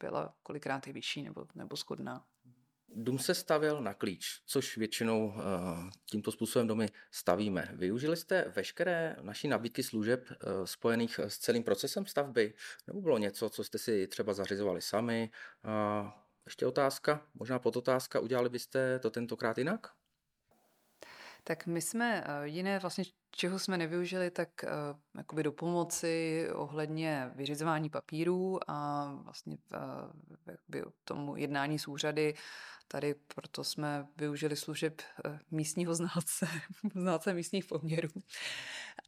byla 0.00 0.34
kolikrát 0.42 0.87
i 0.87 0.92
vyšší 0.92 1.23
nebo, 1.23 1.46
nebo 1.54 1.76
schodná. 1.76 2.25
Dům 2.96 3.18
se 3.18 3.34
stavěl 3.34 3.82
na 3.82 3.94
klíč, 3.94 4.42
což 4.46 4.76
většinou 4.76 5.26
uh, 5.26 5.34
tímto 6.11 6.32
způsobem 6.32 6.66
domy 6.66 6.88
stavíme. 7.11 7.70
Využili 7.73 8.16
jste 8.16 8.52
veškeré 8.56 9.16
naší 9.20 9.49
nabídky 9.49 9.82
služeb 9.82 10.25
uh, 10.30 10.64
spojených 10.64 11.18
s 11.18 11.38
celým 11.38 11.62
procesem 11.62 12.06
stavby? 12.06 12.54
Nebo 12.87 13.00
bylo 13.00 13.18
něco, 13.18 13.50
co 13.50 13.64
jste 13.64 13.78
si 13.78 14.06
třeba 14.06 14.32
zařizovali 14.32 14.82
sami? 14.82 15.30
Ještě 16.44 16.66
otázka, 16.66 17.26
možná 17.34 17.58
podotázka, 17.58 18.20
udělali 18.20 18.49
byste 18.49 18.99
to 18.99 19.11
tentokrát 19.11 19.58
jinak? 19.58 19.87
Tak 21.45 21.67
my 21.67 21.83
jsme 21.83 22.25
eh, 22.27 22.49
jiné 22.49 22.79
vlastně, 22.79 23.05
čeho 23.31 23.59
jsme 23.59 23.79
nevyužili, 23.79 24.31
tak 24.31 24.49
uh, 24.63 24.71
jakoby 25.17 25.43
do 25.43 25.53
pomoci 25.53 26.47
ohledně 26.53 27.31
vyřizování 27.35 27.91
papírů 27.91 28.71
a 28.71 29.05
vlastně 29.25 29.59
uh, 30.75 30.83
tomu 31.05 31.37
jednání 31.37 31.79
s 31.79 31.89
úřady. 31.89 32.35
Tady 32.89 33.15
proto 33.15 33.65
jsme 33.65 34.07
využili 34.17 34.57
služeb 34.57 35.03
místního 35.51 35.95
znalce, 35.95 36.49
znalce 36.95 37.35
místních 37.35 37.65
poměrů. 37.65 38.09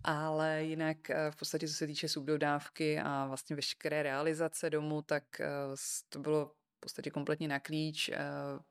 Ale 0.04 0.64
jinak 0.64 0.96
v 1.30 1.36
podstatě, 1.36 1.68
co 1.68 1.74
se 1.74 1.86
týče 1.86 2.08
subdodávky 2.08 3.00
a 3.00 3.26
vlastně 3.26 3.56
veškeré 3.56 4.02
realizace 4.02 4.70
domu, 4.70 5.02
tak 5.02 5.24
to 6.08 6.18
bylo 6.18 6.52
podstatě 6.80 7.10
kompletně 7.10 7.48
na 7.48 7.60
klíč, 7.60 8.08
eh, 8.08 8.18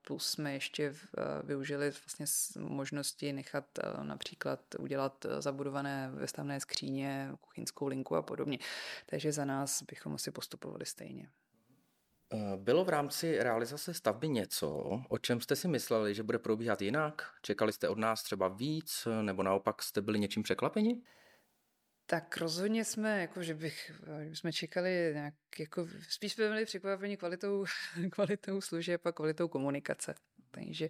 plus 0.01 0.27
jsme 0.27 0.53
ještě 0.53 0.83
eh, 0.85 1.21
využili 1.43 1.91
vlastně 1.91 2.25
možnosti 2.59 3.33
nechat 3.33 3.65
eh, 3.79 4.03
například 4.03 4.59
udělat 4.79 5.25
zabudované 5.39 6.11
vestavné 6.13 6.59
skříně, 6.59 7.29
kuchyňskou 7.41 7.87
linku 7.87 8.15
a 8.15 8.21
podobně. 8.21 8.57
Takže 9.05 9.31
za 9.31 9.45
nás 9.45 9.83
bychom 9.83 10.13
asi 10.13 10.31
postupovali 10.31 10.85
stejně. 10.85 11.29
Bylo 12.55 12.85
v 12.85 12.89
rámci 12.89 13.43
realizace 13.43 13.93
stavby 13.93 14.29
něco, 14.29 14.69
o 15.09 15.17
čem 15.17 15.41
jste 15.41 15.55
si 15.55 15.67
mysleli, 15.67 16.15
že 16.15 16.23
bude 16.23 16.39
probíhat 16.39 16.81
jinak? 16.81 17.31
Čekali 17.41 17.73
jste 17.73 17.89
od 17.89 17.97
nás 17.97 18.23
třeba 18.23 18.47
víc, 18.47 19.07
nebo 19.21 19.43
naopak 19.43 19.83
jste 19.83 20.01
byli 20.01 20.19
něčím 20.19 20.43
překvapeni? 20.43 21.01
Tak 22.07 22.37
rozhodně 22.37 22.85
jsme, 22.85 23.21
jako 23.21 23.43
že 23.43 23.53
bych, 23.53 23.91
že 24.29 24.35
jsme 24.35 24.53
čekali 24.53 25.11
nějak, 25.13 25.33
jako 25.59 25.87
spíš 26.09 26.33
jsme 26.33 26.47
byli 26.47 26.65
překvapeni 26.65 27.17
kvalitou, 27.17 27.65
kvalitou 28.11 28.61
služeb 28.61 29.05
a 29.05 29.11
kvalitou 29.11 29.47
komunikace. 29.47 30.15
Takže 30.51 30.89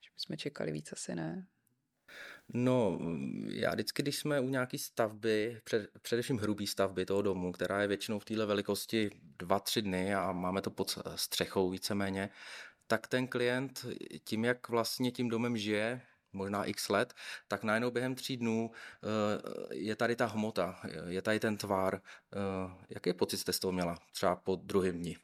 že 0.00 0.10
bychom 0.14 0.36
čekali 0.36 0.72
víc, 0.72 0.92
asi 0.92 1.14
ne. 1.14 1.46
No, 2.54 2.98
já 3.48 3.70
vždycky, 3.70 4.02
když 4.02 4.16
jsme 4.16 4.40
u 4.40 4.48
nějaké 4.48 4.78
stavby, 4.78 5.60
před, 5.64 5.90
především 6.02 6.38
hrubý 6.38 6.66
stavby 6.66 7.06
toho 7.06 7.22
domu, 7.22 7.52
která 7.52 7.82
je 7.82 7.88
většinou 7.88 8.18
v 8.18 8.24
téhle 8.24 8.46
velikosti 8.46 9.10
dva, 9.38 9.60
tři 9.60 9.82
dny 9.82 10.14
a 10.14 10.32
máme 10.32 10.62
to 10.62 10.70
pod 10.70 10.98
střechou 11.14 11.70
víceméně, 11.70 12.30
tak 12.86 13.06
ten 13.06 13.28
klient 13.28 13.86
tím, 14.24 14.44
jak 14.44 14.68
vlastně 14.68 15.10
tím 15.10 15.28
domem 15.28 15.56
žije, 15.56 16.00
možná 16.32 16.64
x 16.64 16.88
let, 16.88 17.14
tak 17.48 17.64
najednou 17.64 17.90
během 17.90 18.14
tří 18.14 18.36
dnů 18.36 18.70
eh, 18.70 19.74
je 19.74 19.96
tady 19.96 20.16
ta 20.16 20.26
hmota, 20.26 20.80
je 21.06 21.22
tady 21.22 21.40
ten 21.40 21.56
tvar. 21.56 22.00
Eh, 22.00 22.74
jaký 22.90 23.12
pocit 23.12 23.38
jste 23.38 23.52
z 23.52 23.58
toho 23.58 23.72
měla 23.72 23.98
třeba 24.12 24.36
po 24.36 24.56
druhém 24.56 24.98
dni? 24.98 25.16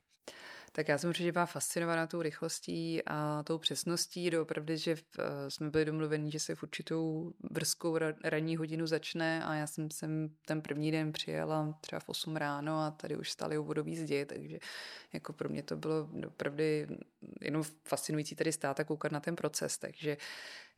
Tak 0.76 0.88
já 0.88 0.98
jsem 0.98 1.10
určitě 1.10 1.32
byla 1.32 1.46
fascinovaná 1.46 2.06
tou 2.06 2.22
rychlostí 2.22 3.02
a 3.06 3.42
tou 3.42 3.58
přesností. 3.58 4.30
Doopravdy, 4.30 4.78
že 4.78 4.96
eh, 5.18 5.50
jsme 5.50 5.70
byli 5.70 5.84
domluveni, 5.84 6.30
že 6.30 6.40
se 6.40 6.54
v 6.54 6.62
určitou 6.62 7.32
brzkou 7.50 7.98
ranní 8.24 8.56
hodinu 8.56 8.86
začne 8.86 9.44
a 9.44 9.54
já 9.54 9.66
jsem 9.66 9.90
sem 9.90 10.28
ten 10.46 10.62
první 10.62 10.90
den 10.90 11.12
přijela 11.12 11.78
třeba 11.80 12.00
v 12.00 12.08
8 12.08 12.36
ráno 12.36 12.80
a 12.80 12.90
tady 12.90 13.16
už 13.16 13.30
stály 13.30 13.56
vodový 13.56 13.96
zdi, 13.96 14.26
takže 14.26 14.58
jako 15.12 15.32
pro 15.32 15.48
mě 15.48 15.62
to 15.62 15.76
bylo 15.76 16.08
opravdu 16.26 16.64
jenom 17.44 17.62
fascinující 17.84 18.36
tady 18.36 18.52
stát 18.52 18.80
a 18.80 18.84
koukat 18.84 19.12
na 19.12 19.20
ten 19.20 19.36
proces, 19.36 19.78
takže 19.78 20.16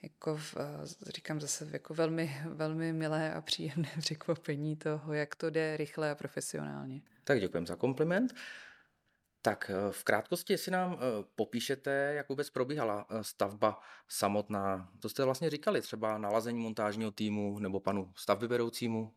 jako 0.03 0.37
v, 0.37 0.57
eh, 0.57 1.13
říkám 1.13 1.41
zase 1.41 1.69
jako 1.73 1.95
velmi, 1.95 2.41
velmi 2.49 2.93
milé 2.93 3.35
a 3.35 3.41
příjemné 3.41 3.89
překvapení 3.99 4.77
toho, 4.77 5.13
jak 5.13 5.35
to 5.35 5.51
jde 5.51 5.77
rychle 5.77 6.11
a 6.11 6.15
profesionálně. 6.15 7.03
Tak 7.25 7.41
děkujeme 7.41 7.67
za 7.67 7.77
kompliment. 7.77 8.35
Tak 9.43 9.71
eh, 9.71 9.93
v 9.93 10.05
krátkosti, 10.05 10.53
jestli 10.53 10.73
nám 10.73 10.93
eh, 10.93 11.25
popíšete, 11.35 11.91
jak 11.91 12.29
vůbec 12.29 12.51
probíhala 12.51 13.07
stavba 13.23 13.81
samotná. 14.09 14.91
To 15.01 15.09
jste 15.09 15.25
vlastně 15.25 15.51
říkali, 15.51 15.81
třeba 15.81 16.19
nalazení 16.19 16.59
montážního 16.59 17.11
týmu 17.11 17.59
nebo 17.59 17.81
panu 17.81 18.13
stavbyvedoucímu? 18.17 19.13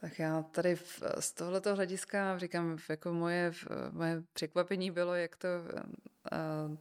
Tak 0.00 0.18
já 0.18 0.42
tady 0.42 0.76
v, 0.76 1.02
z 1.20 1.32
tohoto 1.32 1.74
hlediska 1.74 2.38
říkám, 2.38 2.78
jako 2.88 3.12
moje, 3.12 3.52
moje 3.90 4.22
překvapení 4.32 4.90
bylo, 4.90 5.14
jak 5.14 5.36
to 5.36 5.48
uh, 6.68 6.76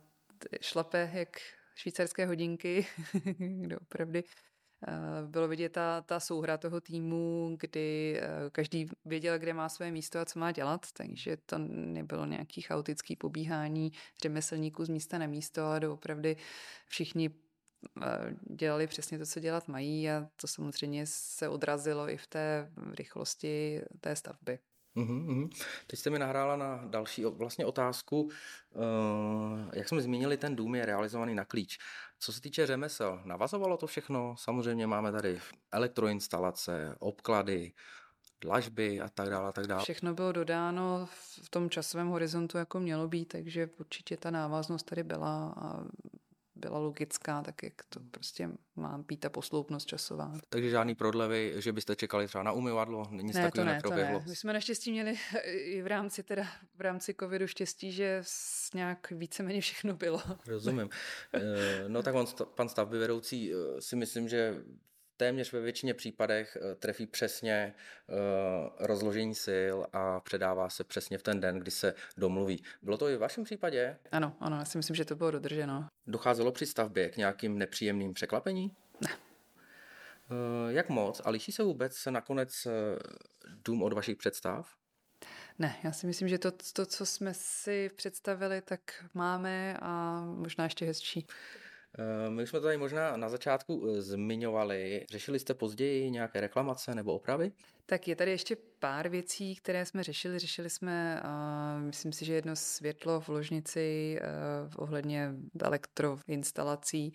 šlape, 0.61 1.11
jak 1.13 1.39
švýcarské 1.75 2.25
hodinky, 2.25 2.85
kde 3.37 3.77
opravdu 3.77 4.19
eh, 4.19 4.91
bylo 5.27 5.47
vidět 5.47 5.69
ta, 5.69 6.01
ta 6.01 6.19
souhra 6.19 6.57
toho 6.57 6.81
týmu, 6.81 7.55
kdy 7.59 8.19
eh, 8.19 8.29
každý 8.51 8.89
věděl, 9.05 9.39
kde 9.39 9.53
má 9.53 9.69
své 9.69 9.91
místo 9.91 10.19
a 10.19 10.25
co 10.25 10.39
má 10.39 10.51
dělat, 10.51 10.85
takže 10.93 11.37
to 11.45 11.57
nebylo 11.67 12.25
nějaký 12.25 12.61
chaotický 12.61 13.15
pobíhání 13.15 13.91
řemeslníků 14.21 14.85
z 14.85 14.89
místa 14.89 15.17
na 15.17 15.27
místo, 15.27 15.63
ale 15.63 15.89
opravdu 15.89 16.29
všichni 16.87 17.29
eh, 17.29 17.44
dělali 18.49 18.87
přesně 18.87 19.17
to, 19.17 19.25
co 19.25 19.39
dělat 19.39 19.67
mají 19.67 20.09
a 20.09 20.27
to 20.41 20.47
samozřejmě 20.47 21.05
se 21.07 21.49
odrazilo 21.49 22.09
i 22.09 22.17
v 22.17 22.27
té 22.27 22.71
rychlosti 22.97 23.81
té 24.01 24.15
stavby. 24.15 24.59
Uhum, 24.97 25.49
Teď 25.87 25.99
jste 25.99 26.09
mi 26.09 26.19
nahrála 26.19 26.55
na 26.55 26.85
další 26.87 27.25
vlastně 27.25 27.65
otázku. 27.65 28.21
Uh, 28.21 28.31
jak 29.73 29.89
jsme 29.89 30.01
zmínili, 30.01 30.37
ten 30.37 30.55
dům 30.55 30.75
je 30.75 30.85
realizovaný 30.85 31.35
na 31.35 31.45
klíč. 31.45 31.77
Co 32.19 32.33
se 32.33 32.41
týče 32.41 32.65
řemesel, 32.65 33.21
navazovalo 33.25 33.77
to 33.77 33.87
všechno? 33.87 34.35
Samozřejmě 34.37 34.87
máme 34.87 35.11
tady 35.11 35.39
elektroinstalace, 35.71 36.95
obklady, 36.99 37.73
dlažby 38.41 39.01
a 39.01 39.09
tak 39.09 39.29
dále, 39.29 39.49
a 39.49 39.51
tak 39.51 39.67
dále. 39.67 39.83
Všechno 39.83 40.13
bylo 40.13 40.31
dodáno 40.31 41.07
v 41.43 41.49
tom 41.49 41.69
časovém 41.69 42.07
horizontu, 42.07 42.57
jako 42.57 42.79
mělo 42.79 43.07
být, 43.07 43.25
takže 43.25 43.69
určitě 43.79 44.17
ta 44.17 44.31
návaznost 44.31 44.83
tady 44.83 45.03
byla 45.03 45.53
a 45.57 45.83
byla 46.55 46.79
logická, 46.79 47.41
tak 47.41 47.63
jak 47.63 47.73
to 47.89 47.99
prostě 48.11 48.49
má 48.75 48.97
být 48.97 49.19
ta 49.19 49.29
posloupnost 49.29 49.87
časová. 49.87 50.33
Takže 50.49 50.69
žádný 50.69 50.95
prodlevy, 50.95 51.53
že 51.57 51.73
byste 51.73 51.95
čekali 51.95 52.27
třeba 52.27 52.43
na 52.43 52.51
umyvadlo, 52.51 53.07
nic 53.11 53.35
ne, 53.35 53.43
takového 53.43 53.51
to 53.51 53.69
ne, 53.69 53.73
neproběhlo? 53.73 54.19
To 54.19 54.25
ne. 54.25 54.29
My 54.29 54.35
jsme 54.35 54.53
naštěstí 54.53 54.91
měli 54.91 55.15
i 55.45 55.81
v 55.81 55.87
rámci 55.87 56.23
teda 56.23 56.47
v 56.75 56.81
rámci 56.81 57.15
covidu 57.19 57.47
štěstí, 57.47 57.91
že 57.91 58.23
nějak 58.73 59.11
víceméně 59.11 59.61
všechno 59.61 59.93
bylo. 59.93 60.21
Rozumím. 60.47 60.89
Eh, 61.33 61.41
no 61.87 62.03
tak 62.03 62.15
on, 62.15 62.25
pan 62.55 62.69
stavby 62.69 62.99
vedoucí 62.99 63.53
eh, 63.53 63.81
si 63.81 63.95
myslím, 63.95 64.27
že 64.27 64.63
téměř 65.17 65.53
ve 65.53 65.61
většině 65.61 65.93
případech 65.93 66.57
eh, 66.61 66.75
trefí 66.75 67.07
přesně 67.07 67.73
uh, 68.07 68.15
rozložení 68.79 69.35
sil 69.45 69.77
a 69.93 70.19
předává 70.19 70.69
se 70.69 70.83
přesně 70.83 71.17
v 71.17 71.23
ten 71.23 71.39
den, 71.39 71.59
kdy 71.59 71.71
se 71.71 71.93
domluví. 72.17 72.63
Bylo 72.81 72.97
to 72.97 73.09
i 73.09 73.15
v 73.15 73.19
vašem 73.19 73.43
případě? 73.43 73.97
Ano, 74.11 74.35
ano, 74.39 74.57
já 74.57 74.65
si 74.65 74.77
myslím, 74.77 74.95
že 74.95 75.05
to 75.05 75.15
bylo 75.15 75.31
dodrženo. 75.31 75.87
Docházelo 76.07 76.51
při 76.51 76.65
stavbě 76.65 77.09
k 77.09 77.17
nějakým 77.17 77.57
nepříjemným 77.57 78.13
překvapení? 78.13 78.71
Ne. 79.01 79.09
Uh, 79.11 80.71
jak 80.71 80.89
moc? 80.89 81.21
A 81.25 81.29
liší 81.29 81.51
se 81.51 81.63
vůbec 81.63 82.05
nakonec 82.05 82.67
dům 83.65 83.83
od 83.83 83.93
vašich 83.93 84.17
představ? 84.17 84.75
Ne, 85.59 85.75
já 85.83 85.91
si 85.91 86.07
myslím, 86.07 86.27
že 86.27 86.37
to, 86.37 86.51
to, 86.73 86.85
co 86.85 87.05
jsme 87.05 87.33
si 87.33 87.89
představili, 87.95 88.61
tak 88.61 89.05
máme 89.13 89.77
a 89.81 90.21
možná 90.25 90.63
ještě 90.63 90.85
hezčí. 90.85 91.27
Eh, 91.99 92.29
my 92.29 92.47
jsme 92.47 92.59
to 92.59 92.65
tady 92.65 92.77
možná 92.77 93.17
na 93.17 93.29
začátku 93.29 93.87
eh, 93.87 94.01
zmiňovali. 94.01 95.05
Řešili 95.11 95.39
jste 95.39 95.53
později 95.53 96.09
nějaké 96.11 96.41
reklamace 96.41 96.95
nebo 96.95 97.13
opravy? 97.13 97.51
Tak 97.85 98.07
je 98.07 98.15
tady 98.15 98.31
ještě 98.31 98.57
pár 98.79 99.09
věcí, 99.09 99.55
které 99.55 99.85
jsme 99.85 100.03
řešili. 100.03 100.39
Řešili 100.39 100.69
jsme, 100.69 101.21
uh, 101.23 101.81
myslím 101.81 102.13
si, 102.13 102.25
že 102.25 102.33
jedno 102.33 102.55
světlo 102.55 103.21
v 103.21 103.29
ložnici 103.29 104.19
uh, 104.21 104.83
ohledně 104.83 105.33
elektroinstalací, 105.61 107.13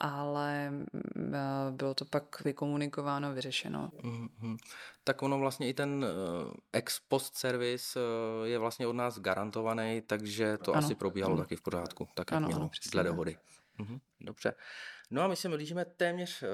ale 0.00 0.72
uh, 0.94 1.70
bylo 1.70 1.94
to 1.94 2.04
pak 2.04 2.44
vykomunikováno, 2.44 3.34
vyřešeno. 3.34 3.90
Mm-hmm. 4.02 4.56
Tak 5.04 5.22
ono 5.22 5.38
vlastně 5.38 5.68
i 5.68 5.74
ten 5.74 6.04
uh, 6.04 6.52
ex 6.72 7.00
post 7.08 7.36
service 7.36 8.00
uh, 8.00 8.46
je 8.46 8.58
vlastně 8.58 8.86
od 8.86 8.92
nás 8.92 9.18
garantovaný, 9.18 10.02
takže 10.06 10.58
to 10.58 10.72
ano, 10.72 10.84
asi 10.84 10.94
probíhalo 10.94 11.34
ano. 11.34 11.42
taky 11.42 11.56
v 11.56 11.62
pořádku, 11.62 12.08
tak 12.14 12.30
jak 12.30 12.36
ano, 12.36 12.48
mělo, 12.48 12.70
dle 12.92 13.04
dohody. 13.04 13.36
Mhm, 13.78 13.98
dobře. 14.20 14.54
No 15.10 15.22
a 15.22 15.28
my 15.28 15.36
se 15.36 15.48
blížíme 15.48 15.84
téměř 15.84 16.42
eh, 16.42 16.46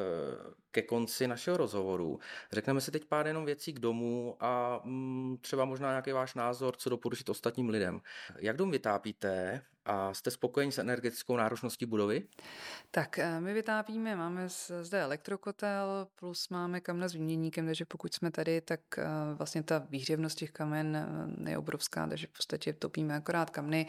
ke 0.70 0.82
konci 0.82 1.26
našeho 1.26 1.56
rozhovoru. 1.56 2.20
Řekneme 2.52 2.80
si 2.80 2.90
teď 2.90 3.04
pár 3.04 3.26
jenom 3.26 3.44
věcí 3.44 3.72
k 3.72 3.78
domu 3.78 4.36
a 4.40 4.80
mm, 4.84 5.38
třeba 5.40 5.64
možná 5.64 5.88
nějaký 5.88 6.12
váš 6.12 6.34
názor, 6.34 6.76
co 6.76 6.90
doporučit 6.90 7.28
ostatním 7.28 7.68
lidem. 7.68 8.00
Jak 8.38 8.56
dům 8.56 8.70
vytápíte 8.70 9.62
a 9.88 10.14
jste 10.14 10.30
spokojeni 10.30 10.72
s 10.72 10.78
energetickou 10.78 11.36
náročností 11.36 11.86
budovy? 11.86 12.22
Tak 12.90 13.18
eh, 13.18 13.40
my 13.40 13.54
vytápíme, 13.54 14.16
máme 14.16 14.48
zde 14.82 15.02
elektrokotel, 15.02 16.08
plus 16.14 16.48
máme 16.48 16.80
kamna 16.80 17.08
s 17.08 17.12
výměníkem, 17.12 17.66
takže 17.66 17.84
pokud 17.84 18.14
jsme 18.14 18.30
tady, 18.30 18.60
tak 18.60 18.80
eh, 18.98 19.04
vlastně 19.34 19.62
ta 19.62 19.78
výhřevnost 19.78 20.38
těch 20.38 20.50
kamen 20.50 21.08
je 21.48 21.58
obrovská, 21.58 22.06
takže 22.06 22.26
v 22.26 22.30
podstatě 22.30 22.72
topíme 22.72 23.16
akorát 23.16 23.50
kamny. 23.50 23.86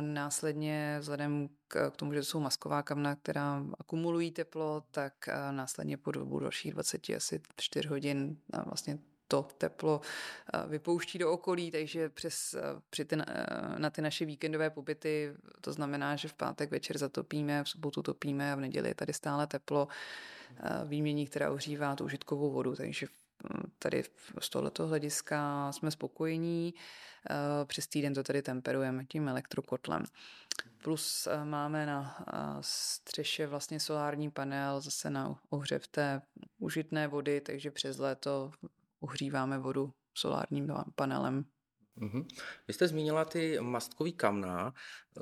Následně 0.00 0.96
vzhledem 1.00 1.48
k 1.68 1.90
tomu, 1.96 2.14
že 2.14 2.24
jsou 2.24 2.40
masková 2.40 2.82
kamna, 2.82 3.16
která 3.16 3.64
akumulují 3.80 4.30
teplo, 4.30 4.82
tak 4.90 5.12
následně 5.50 5.96
po 5.96 6.12
dobu 6.12 6.38
dalších 6.38 6.72
20 6.72 7.02
asi 7.16 7.40
4 7.56 7.88
hodin 7.88 8.36
vlastně 8.66 8.98
to 9.28 9.48
teplo 9.58 10.00
vypouští 10.68 11.18
do 11.18 11.32
okolí, 11.32 11.70
takže 11.70 12.08
přes, 12.08 12.56
při 12.90 13.04
ty, 13.04 13.16
na 13.78 13.90
ty 13.90 14.02
naše 14.02 14.24
víkendové 14.24 14.70
pobyty 14.70 15.32
to 15.60 15.72
znamená, 15.72 16.16
že 16.16 16.28
v 16.28 16.34
pátek 16.34 16.70
večer 16.70 16.98
zatopíme, 16.98 17.64
v 17.64 17.68
sobotu 17.68 18.02
topíme 18.02 18.52
a 18.52 18.56
v 18.56 18.60
neděli 18.60 18.88
je 18.88 18.94
tady 18.94 19.12
stále 19.12 19.46
teplo 19.46 19.88
výmění, 20.84 21.26
která 21.26 21.50
ohřívá 21.50 21.96
tu 21.96 22.04
užitkovou 22.04 22.50
vodu, 22.50 22.76
takže 22.76 23.06
tady 23.78 24.04
z 24.40 24.48
tohoto 24.48 24.86
hlediska 24.86 25.72
jsme 25.72 25.90
spokojení. 25.90 26.74
Přes 27.64 27.86
týden 27.86 28.14
to 28.14 28.22
tady 28.22 28.42
temperujeme 28.42 29.04
tím 29.04 29.28
elektrokotlem. 29.28 30.04
Plus 30.82 31.26
eh, 31.26 31.44
máme 31.44 31.86
na 31.86 32.16
eh, 32.20 32.36
střeše 32.60 33.46
vlastně 33.46 33.80
solární 33.80 34.30
panel 34.30 34.80
zase 34.80 35.10
na 35.10 35.38
ohřev 35.50 35.86
té 35.86 36.22
užitné 36.58 37.08
vody, 37.08 37.40
takže 37.40 37.70
přes 37.70 37.98
léto 37.98 38.52
uhříváme 39.00 39.58
vodu 39.58 39.92
solárním 40.14 40.72
panelem 40.94 41.44
Mm-hmm. 42.00 42.26
Vy 42.68 42.74
jste 42.74 42.88
zmínila 42.88 43.24
ty 43.24 43.58
mastkový 43.60 44.12
kamna. 44.12 44.74
Eh, 45.16 45.20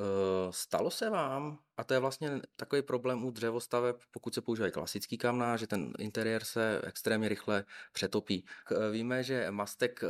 stalo 0.51 0.91
se 0.91 1.11
vám, 1.11 1.59
a 1.77 1.85
to 1.85 1.95
je 1.95 2.01
vlastně 2.01 2.41
takový 2.57 2.83
problém 2.83 3.25
u 3.25 3.31
dřevostaveb, 3.31 3.97
pokud 4.11 4.35
se 4.35 4.41
používají 4.41 4.73
klasický 4.73 5.19
kamna, 5.19 5.57
že 5.57 5.67
ten 5.67 5.93
interiér 5.99 6.45
se 6.45 6.81
extrémně 6.85 7.29
rychle 7.29 7.65
přetopí. 7.93 8.45
Víme, 8.93 9.23
že 9.23 9.51
mastek 9.51 10.01
eh, 10.05 10.09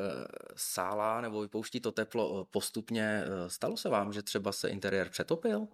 sálá 0.56 1.20
nebo 1.20 1.40
vypouští 1.40 1.80
to 1.80 1.92
teplo 1.92 2.42
eh, 2.42 2.46
postupně. 2.50 3.24
Stalo 3.46 3.76
se 3.76 3.88
vám, 3.88 4.12
že 4.12 4.22
třeba 4.22 4.52
se 4.52 4.68
interiér 4.68 5.08
přetopil? 5.08 5.68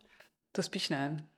To 0.52 0.62
spíš 0.62 0.88
ne. 0.88 1.28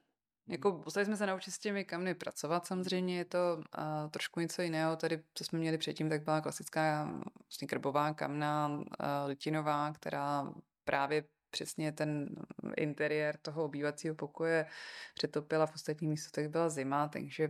Jako 0.48 0.82
museli 0.84 1.04
jsme 1.04 1.16
se 1.16 1.26
naučit 1.26 1.50
s 1.50 1.58
těmi 1.58 1.84
kamny 1.84 2.14
pracovat 2.14 2.66
samozřejmě, 2.66 3.18
je 3.18 3.24
to 3.24 3.56
uh, 3.56 4.10
trošku 4.10 4.40
něco 4.40 4.62
jiného. 4.62 4.96
Tady, 4.96 5.22
co 5.34 5.44
jsme 5.44 5.58
měli 5.58 5.78
předtím, 5.78 6.08
tak 6.08 6.22
byla 6.22 6.40
klasická 6.40 7.12
vlastně 7.44 7.68
krbová 7.68 8.14
kamna, 8.14 8.68
uh, 8.68 8.84
litinová, 9.26 9.92
která 9.92 10.52
právě 10.84 11.24
přesně 11.50 11.92
ten 11.92 12.28
interiér 12.76 13.36
toho 13.36 13.64
obývacího 13.64 14.14
pokoje 14.14 14.66
přetopila. 15.14 15.66
V 15.66 15.74
ostatních 15.74 16.10
místech 16.10 16.48
byla 16.48 16.68
zima, 16.68 17.08
takže 17.08 17.48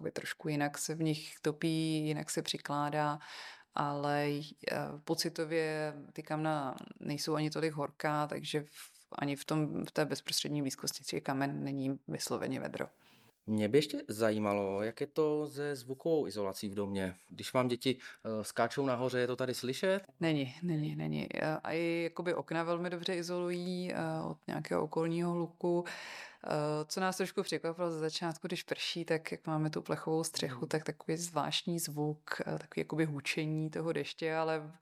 uh, 0.00 0.08
trošku 0.12 0.48
jinak 0.48 0.78
se 0.78 0.94
v 0.94 1.02
nich 1.02 1.34
topí, 1.42 2.06
jinak 2.06 2.30
se 2.30 2.42
přikládá 2.42 3.18
ale 3.74 4.28
pocitově 5.04 5.94
ty 6.12 6.22
kamna 6.22 6.76
nejsou 7.00 7.34
ani 7.34 7.50
tolik 7.50 7.72
horká, 7.72 8.26
takže 8.26 8.64
ani 9.12 9.36
v, 9.36 9.44
tom, 9.44 9.84
v 9.84 9.90
té 9.90 10.04
bezprostřední 10.04 10.62
blízkosti 10.62 11.04
těch 11.04 11.22
kamen 11.22 11.64
není 11.64 11.98
vysloveně 12.08 12.60
vedro. 12.60 12.86
Mě 13.46 13.68
by 13.68 13.78
ještě 13.78 14.02
zajímalo, 14.08 14.82
jak 14.82 15.00
je 15.00 15.06
to 15.06 15.48
se 15.48 15.76
zvukovou 15.76 16.26
izolací 16.26 16.68
v 16.68 16.74
domě. 16.74 17.14
Když 17.28 17.52
vám 17.52 17.68
děti 17.68 17.96
uh, 17.96 18.42
skáčou 18.42 18.86
nahoře, 18.86 19.18
je 19.18 19.26
to 19.26 19.36
tady 19.36 19.54
slyšet? 19.54 20.00
Není, 20.20 20.54
není, 20.62 20.96
není. 20.96 21.28
A 21.62 21.72
i 21.72 22.00
jakoby 22.02 22.34
okna 22.34 22.62
velmi 22.62 22.90
dobře 22.90 23.14
izolují 23.14 23.92
uh, 23.92 24.30
od 24.30 24.38
nějakého 24.46 24.84
okolního 24.84 25.32
hluku. 25.32 25.84
Co 26.86 27.00
nás 27.00 27.16
trošku 27.16 27.42
překvapilo 27.42 27.90
ze 27.90 27.98
začátku, 27.98 28.46
když 28.46 28.62
prší, 28.62 29.04
tak 29.04 29.32
jak 29.32 29.46
máme 29.46 29.70
tu 29.70 29.82
plechovou 29.82 30.24
střechu, 30.24 30.66
tak 30.66 30.84
takový 30.84 31.16
zvláštní 31.16 31.78
zvuk, 31.78 32.20
takový 32.44 32.80
jakoby 32.80 33.04
hučení 33.04 33.70
toho 33.70 33.92
deště, 33.92 34.34
ale 34.34 34.72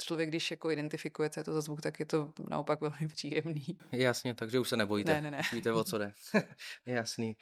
člověk, 0.00 0.28
když 0.28 0.50
jako 0.50 0.70
identifikuje, 0.70 1.30
co 1.30 1.40
je 1.40 1.44
to 1.44 1.52
za 1.52 1.60
zvuk, 1.60 1.80
tak 1.80 2.00
je 2.00 2.06
to 2.06 2.32
naopak 2.50 2.80
velmi 2.80 3.08
příjemný. 3.08 3.78
Jasně, 3.92 4.34
takže 4.34 4.58
už 4.58 4.68
se 4.68 4.76
nebojíte. 4.76 5.14
Ne, 5.14 5.20
ne, 5.20 5.30
ne. 5.30 5.42
Víte, 5.52 5.72
o 5.72 5.84
co 5.84 5.98
jde. 5.98 6.12
Jasný. 6.86 7.36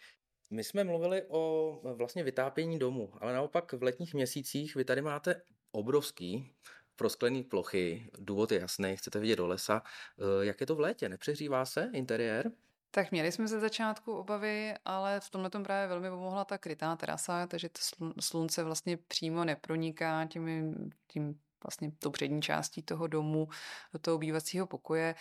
My 0.51 0.65
jsme 0.65 0.85
mluvili 0.85 1.23
o 1.29 1.95
vlastně 1.97 2.23
vytápění 2.23 2.79
domu, 2.79 3.13
ale 3.21 3.33
naopak 3.33 3.73
v 3.73 3.83
letních 3.83 4.15
měsících 4.15 4.75
vy 4.75 4.85
tady 4.85 5.03
máte 5.03 5.43
obrovský 5.73 6.53
prosklený 6.97 7.43
plochy. 7.43 8.11
Důvod 8.19 8.53
je 8.53 8.61
jasný, 8.61 8.97
chcete 8.97 9.19
vidět 9.19 9.37
do 9.37 9.47
lesa. 9.47 9.83
Eh, 10.19 10.45
jak 10.45 10.61
je 10.61 10.67
to 10.67 10.75
v 10.75 10.81
létě? 10.81 11.09
Nepřehřívá 11.09 11.65
se 11.65 11.91
interiér? 11.93 12.51
Tak 12.91 13.11
měli 13.11 13.33
jsme 13.33 13.49
ze 13.49 13.61
začátku 13.61 14.13
obavy, 14.13 14.75
ale 14.85 15.21
v 15.21 15.31
tomhle 15.31 15.51
tom 15.51 15.63
právě 15.63 15.89
velmi 15.89 16.11
pomohla 16.11 16.45
ta 16.45 16.59
krytá 16.59 16.97
terasa, 16.97 17.47
takže 17.47 17.69
to 17.69 18.13
slunce 18.21 18.65
vlastně 18.65 18.97
přímo 18.97 19.45
neproniká 19.45 20.27
tím, 20.27 20.75
tím 21.07 21.41
vlastně 21.65 21.93
tou 21.99 22.11
přední 22.11 22.43
částí 22.43 22.83
toho 22.83 23.07
domu 23.07 23.49
do 23.93 23.99
toho 23.99 24.15
obývacího 24.15 24.67
pokoje 24.67 25.15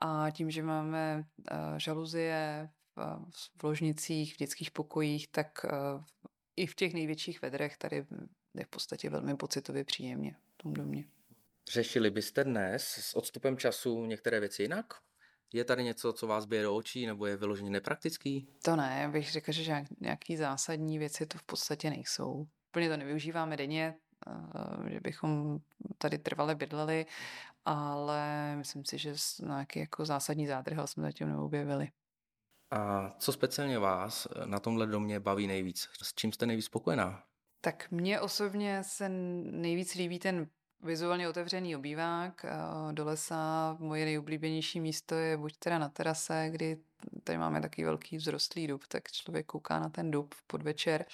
a 0.00 0.30
tím, 0.30 0.50
že 0.50 0.62
máme 0.62 1.18
uh, 1.18 1.56
žaluzie 1.76 2.68
v 3.56 3.64
ložnicích, 3.64 4.34
v 4.34 4.38
dětských 4.38 4.70
pokojích, 4.70 5.28
tak 5.28 5.64
uh, 5.64 6.04
i 6.56 6.66
v 6.66 6.74
těch 6.74 6.94
největších 6.94 7.42
vedrech 7.42 7.76
tady 7.76 8.06
je 8.54 8.64
v 8.64 8.68
podstatě 8.68 9.10
velmi 9.10 9.36
pocitově 9.36 9.84
příjemně 9.84 10.36
v 10.54 10.62
tom 10.62 10.74
domě. 10.74 11.04
Řešili 11.72 12.10
byste 12.10 12.44
dnes 12.44 12.84
s 12.84 13.16
odstupem 13.16 13.56
času 13.56 14.06
některé 14.06 14.40
věci 14.40 14.62
jinak? 14.62 14.86
Je 15.52 15.64
tady 15.64 15.84
něco, 15.84 16.12
co 16.12 16.26
vás 16.26 16.44
bije 16.44 16.62
do 16.62 16.76
očí, 16.76 17.06
nebo 17.06 17.26
je 17.26 17.36
vyloženě 17.36 17.70
nepraktický? 17.70 18.48
To 18.64 18.76
ne, 18.76 19.08
bych 19.12 19.30
řekl, 19.30 19.52
že 19.52 19.84
nějaký 20.00 20.36
zásadní 20.36 20.98
věci 20.98 21.26
to 21.26 21.38
v 21.38 21.42
podstatě 21.42 21.90
nejsou. 21.90 22.46
Plně 22.70 22.88
to 22.88 22.96
nevyužíváme 22.96 23.56
denně, 23.56 23.94
že 24.88 25.00
bychom 25.00 25.58
tady 25.98 26.18
trvale 26.18 26.54
bydleli, 26.54 27.06
ale 27.64 28.54
myslím 28.56 28.84
si, 28.84 28.98
že 28.98 29.14
nějaký 29.42 29.78
jako 29.78 30.04
zásadní 30.04 30.46
zádrhel 30.46 30.86
jsme 30.86 31.02
zatím 31.02 31.28
neobjevili. 31.28 31.88
A 32.70 33.10
co 33.18 33.32
speciálně 33.32 33.78
vás 33.78 34.28
na 34.44 34.60
tomhle 34.60 34.86
domě 34.86 35.20
baví 35.20 35.46
nejvíc? 35.46 35.88
S 36.02 36.14
čím 36.14 36.32
jste 36.32 36.46
nejvíc 36.46 36.64
spokojená? 36.64 37.22
Tak 37.60 37.90
mně 37.90 38.20
osobně 38.20 38.84
se 38.84 39.08
nejvíc 39.08 39.94
líbí 39.94 40.18
ten 40.18 40.46
vizuálně 40.82 41.28
otevřený 41.28 41.76
obývák 41.76 42.46
do 42.92 43.04
lesa. 43.04 43.76
Moje 43.80 44.04
nejoblíbenější 44.04 44.80
místo 44.80 45.14
je 45.14 45.36
buď 45.36 45.56
teda 45.56 45.78
na 45.78 45.88
terase, 45.88 46.48
kdy 46.50 46.78
tady 47.24 47.38
máme 47.38 47.60
takový 47.60 47.84
velký 47.84 48.18
vzrostlý 48.18 48.66
dub, 48.66 48.86
tak 48.88 49.12
člověk 49.12 49.46
kouká 49.46 49.80
na 49.80 49.88
ten 49.88 50.10
dub 50.10 50.34
v 50.34 50.42
podvečer 50.42 51.04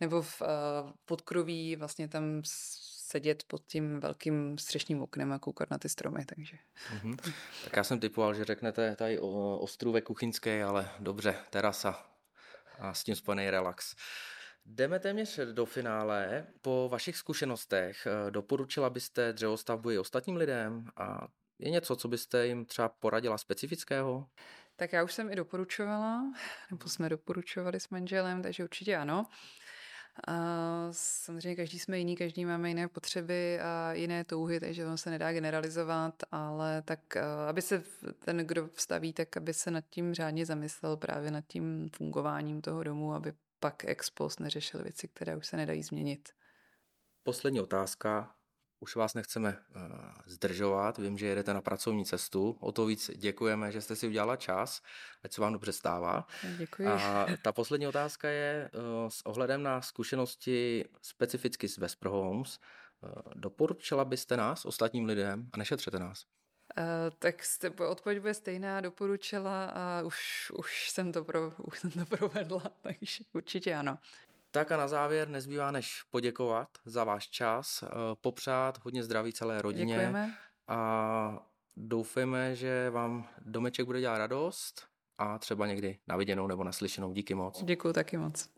nebo 0.00 0.22
v 0.22 0.42
uh, 0.42 0.48
podkroví 1.04 1.76
vlastně 1.76 2.08
tam 2.08 2.42
sedět 3.10 3.42
pod 3.46 3.66
tím 3.66 4.00
velkým 4.00 4.58
střešním 4.58 5.02
oknem 5.02 5.32
a 5.32 5.38
koukat 5.38 5.70
na 5.70 5.78
ty 5.78 5.88
stromy, 5.88 6.24
takže. 6.24 6.56
Mm-hmm. 6.94 7.32
Tak 7.64 7.76
já 7.76 7.84
jsem 7.84 8.00
typoval, 8.00 8.34
že 8.34 8.44
řeknete 8.44 8.96
tady 8.96 9.18
o 9.18 9.58
ostrůvek 9.58 10.04
kuchyňské, 10.04 10.64
ale 10.64 10.90
dobře, 10.98 11.34
terasa 11.50 12.06
a 12.78 12.94
s 12.94 13.04
tím 13.04 13.16
spojený 13.16 13.50
relax. 13.50 13.94
Jdeme 14.66 14.98
téměř 14.98 15.40
do 15.52 15.66
finále. 15.66 16.46
Po 16.62 16.88
vašich 16.92 17.16
zkušenostech 17.16 18.06
eh, 18.06 18.30
doporučila 18.30 18.90
byste 18.90 19.32
dřevostavbu 19.32 19.90
i 19.90 19.98
ostatním 19.98 20.36
lidem 20.36 20.86
a 20.96 21.28
je 21.58 21.70
něco, 21.70 21.96
co 21.96 22.08
byste 22.08 22.46
jim 22.46 22.64
třeba 22.64 22.88
poradila 22.88 23.38
specifického? 23.38 24.26
Tak 24.76 24.92
já 24.92 25.04
už 25.04 25.12
jsem 25.12 25.32
i 25.32 25.36
doporučovala, 25.36 26.32
nebo 26.70 26.88
jsme 26.88 27.08
doporučovali 27.08 27.80
s 27.80 27.88
manželem, 27.88 28.42
takže 28.42 28.64
určitě 28.64 28.96
ano. 28.96 29.26
A 30.26 30.88
samozřejmě 30.90 31.56
každý 31.56 31.78
jsme 31.78 31.98
jiný, 31.98 32.16
každý 32.16 32.44
máme 32.44 32.68
jiné 32.68 32.88
potřeby 32.88 33.60
a 33.60 33.92
jiné 33.92 34.24
touhy, 34.24 34.60
takže 34.60 34.86
ono 34.86 34.96
se 34.96 35.10
nedá 35.10 35.32
generalizovat, 35.32 36.14
ale 36.32 36.82
tak, 36.82 37.16
aby 37.48 37.62
se 37.62 37.82
ten, 38.24 38.36
kdo 38.36 38.68
vstaví, 38.68 39.12
tak 39.12 39.36
aby 39.36 39.54
se 39.54 39.70
nad 39.70 39.84
tím 39.90 40.14
řádně 40.14 40.46
zamyslel 40.46 40.96
právě 40.96 41.30
nad 41.30 41.44
tím 41.46 41.90
fungováním 41.96 42.60
toho 42.60 42.84
domu, 42.84 43.14
aby 43.14 43.32
pak 43.60 43.84
ex 43.84 44.10
post 44.10 44.40
neřešil 44.40 44.82
věci, 44.82 45.08
které 45.08 45.36
už 45.36 45.46
se 45.46 45.56
nedají 45.56 45.82
změnit. 45.82 46.28
Poslední 47.22 47.60
otázka. 47.60 48.34
Už 48.80 48.96
vás 48.96 49.14
nechceme 49.14 49.58
uh, 49.76 49.82
zdržovat, 50.26 50.98
vím, 50.98 51.18
že 51.18 51.26
jedete 51.26 51.54
na 51.54 51.60
pracovní 51.60 52.04
cestu, 52.04 52.56
o 52.60 52.72
to 52.72 52.86
víc 52.86 53.10
děkujeme, 53.16 53.72
že 53.72 53.80
jste 53.80 53.96
si 53.96 54.06
udělala 54.06 54.36
čas, 54.36 54.82
ať 55.22 55.32
se 55.32 55.40
vám 55.40 55.52
dobře 55.52 55.72
stává. 55.72 56.26
Děkuji. 56.58 56.88
A 56.88 57.26
ta 57.42 57.52
poslední 57.52 57.86
otázka 57.86 58.28
je 58.28 58.70
uh, 58.74 59.08
s 59.08 59.26
ohledem 59.26 59.62
na 59.62 59.82
zkušenosti 59.82 60.84
specificky 61.02 61.68
s 61.68 61.78
Vesper 61.78 62.08
Homes, 62.08 62.58
uh, 63.00 63.10
doporučila 63.34 64.04
byste 64.04 64.36
nás 64.36 64.64
ostatním 64.64 65.04
lidem 65.04 65.48
a 65.52 65.56
nešetřete 65.56 65.98
nás? 65.98 66.26
Uh, 66.78 66.84
tak 67.18 67.44
jste, 67.44 67.70
odpověď 67.70 68.20
bude 68.20 68.34
stejná, 68.34 68.80
doporučila 68.80 69.64
a 69.64 70.02
už, 70.02 70.50
už, 70.54 70.90
jsem 70.90 71.12
to 71.12 71.24
pro, 71.24 71.52
už 71.58 71.80
jsem 71.80 71.90
to 71.90 72.06
provedla, 72.06 72.62
takže 72.82 73.24
určitě 73.32 73.74
ano. 73.74 73.98
Tak 74.50 74.72
a 74.72 74.76
na 74.76 74.88
závěr 74.88 75.28
nezbývá 75.28 75.70
než 75.70 76.02
poděkovat 76.10 76.68
za 76.84 77.04
váš 77.04 77.28
čas, 77.28 77.82
eh, 77.82 77.88
popřát 78.20 78.78
hodně 78.84 79.02
zdraví 79.02 79.32
celé 79.32 79.62
rodině. 79.62 79.94
Děkujeme. 79.94 80.34
A 80.68 81.48
doufejme, 81.76 82.56
že 82.56 82.90
vám 82.90 83.28
domeček 83.40 83.86
bude 83.86 84.00
dělat 84.00 84.18
radost 84.18 84.86
a 85.18 85.38
třeba 85.38 85.66
někdy 85.66 85.98
na 86.06 86.16
viděnou 86.16 86.46
nebo 86.46 86.64
naslyšenou. 86.64 87.12
Díky 87.12 87.34
moc. 87.34 87.64
Děkuji 87.64 87.92
taky 87.92 88.16
moc. 88.16 88.46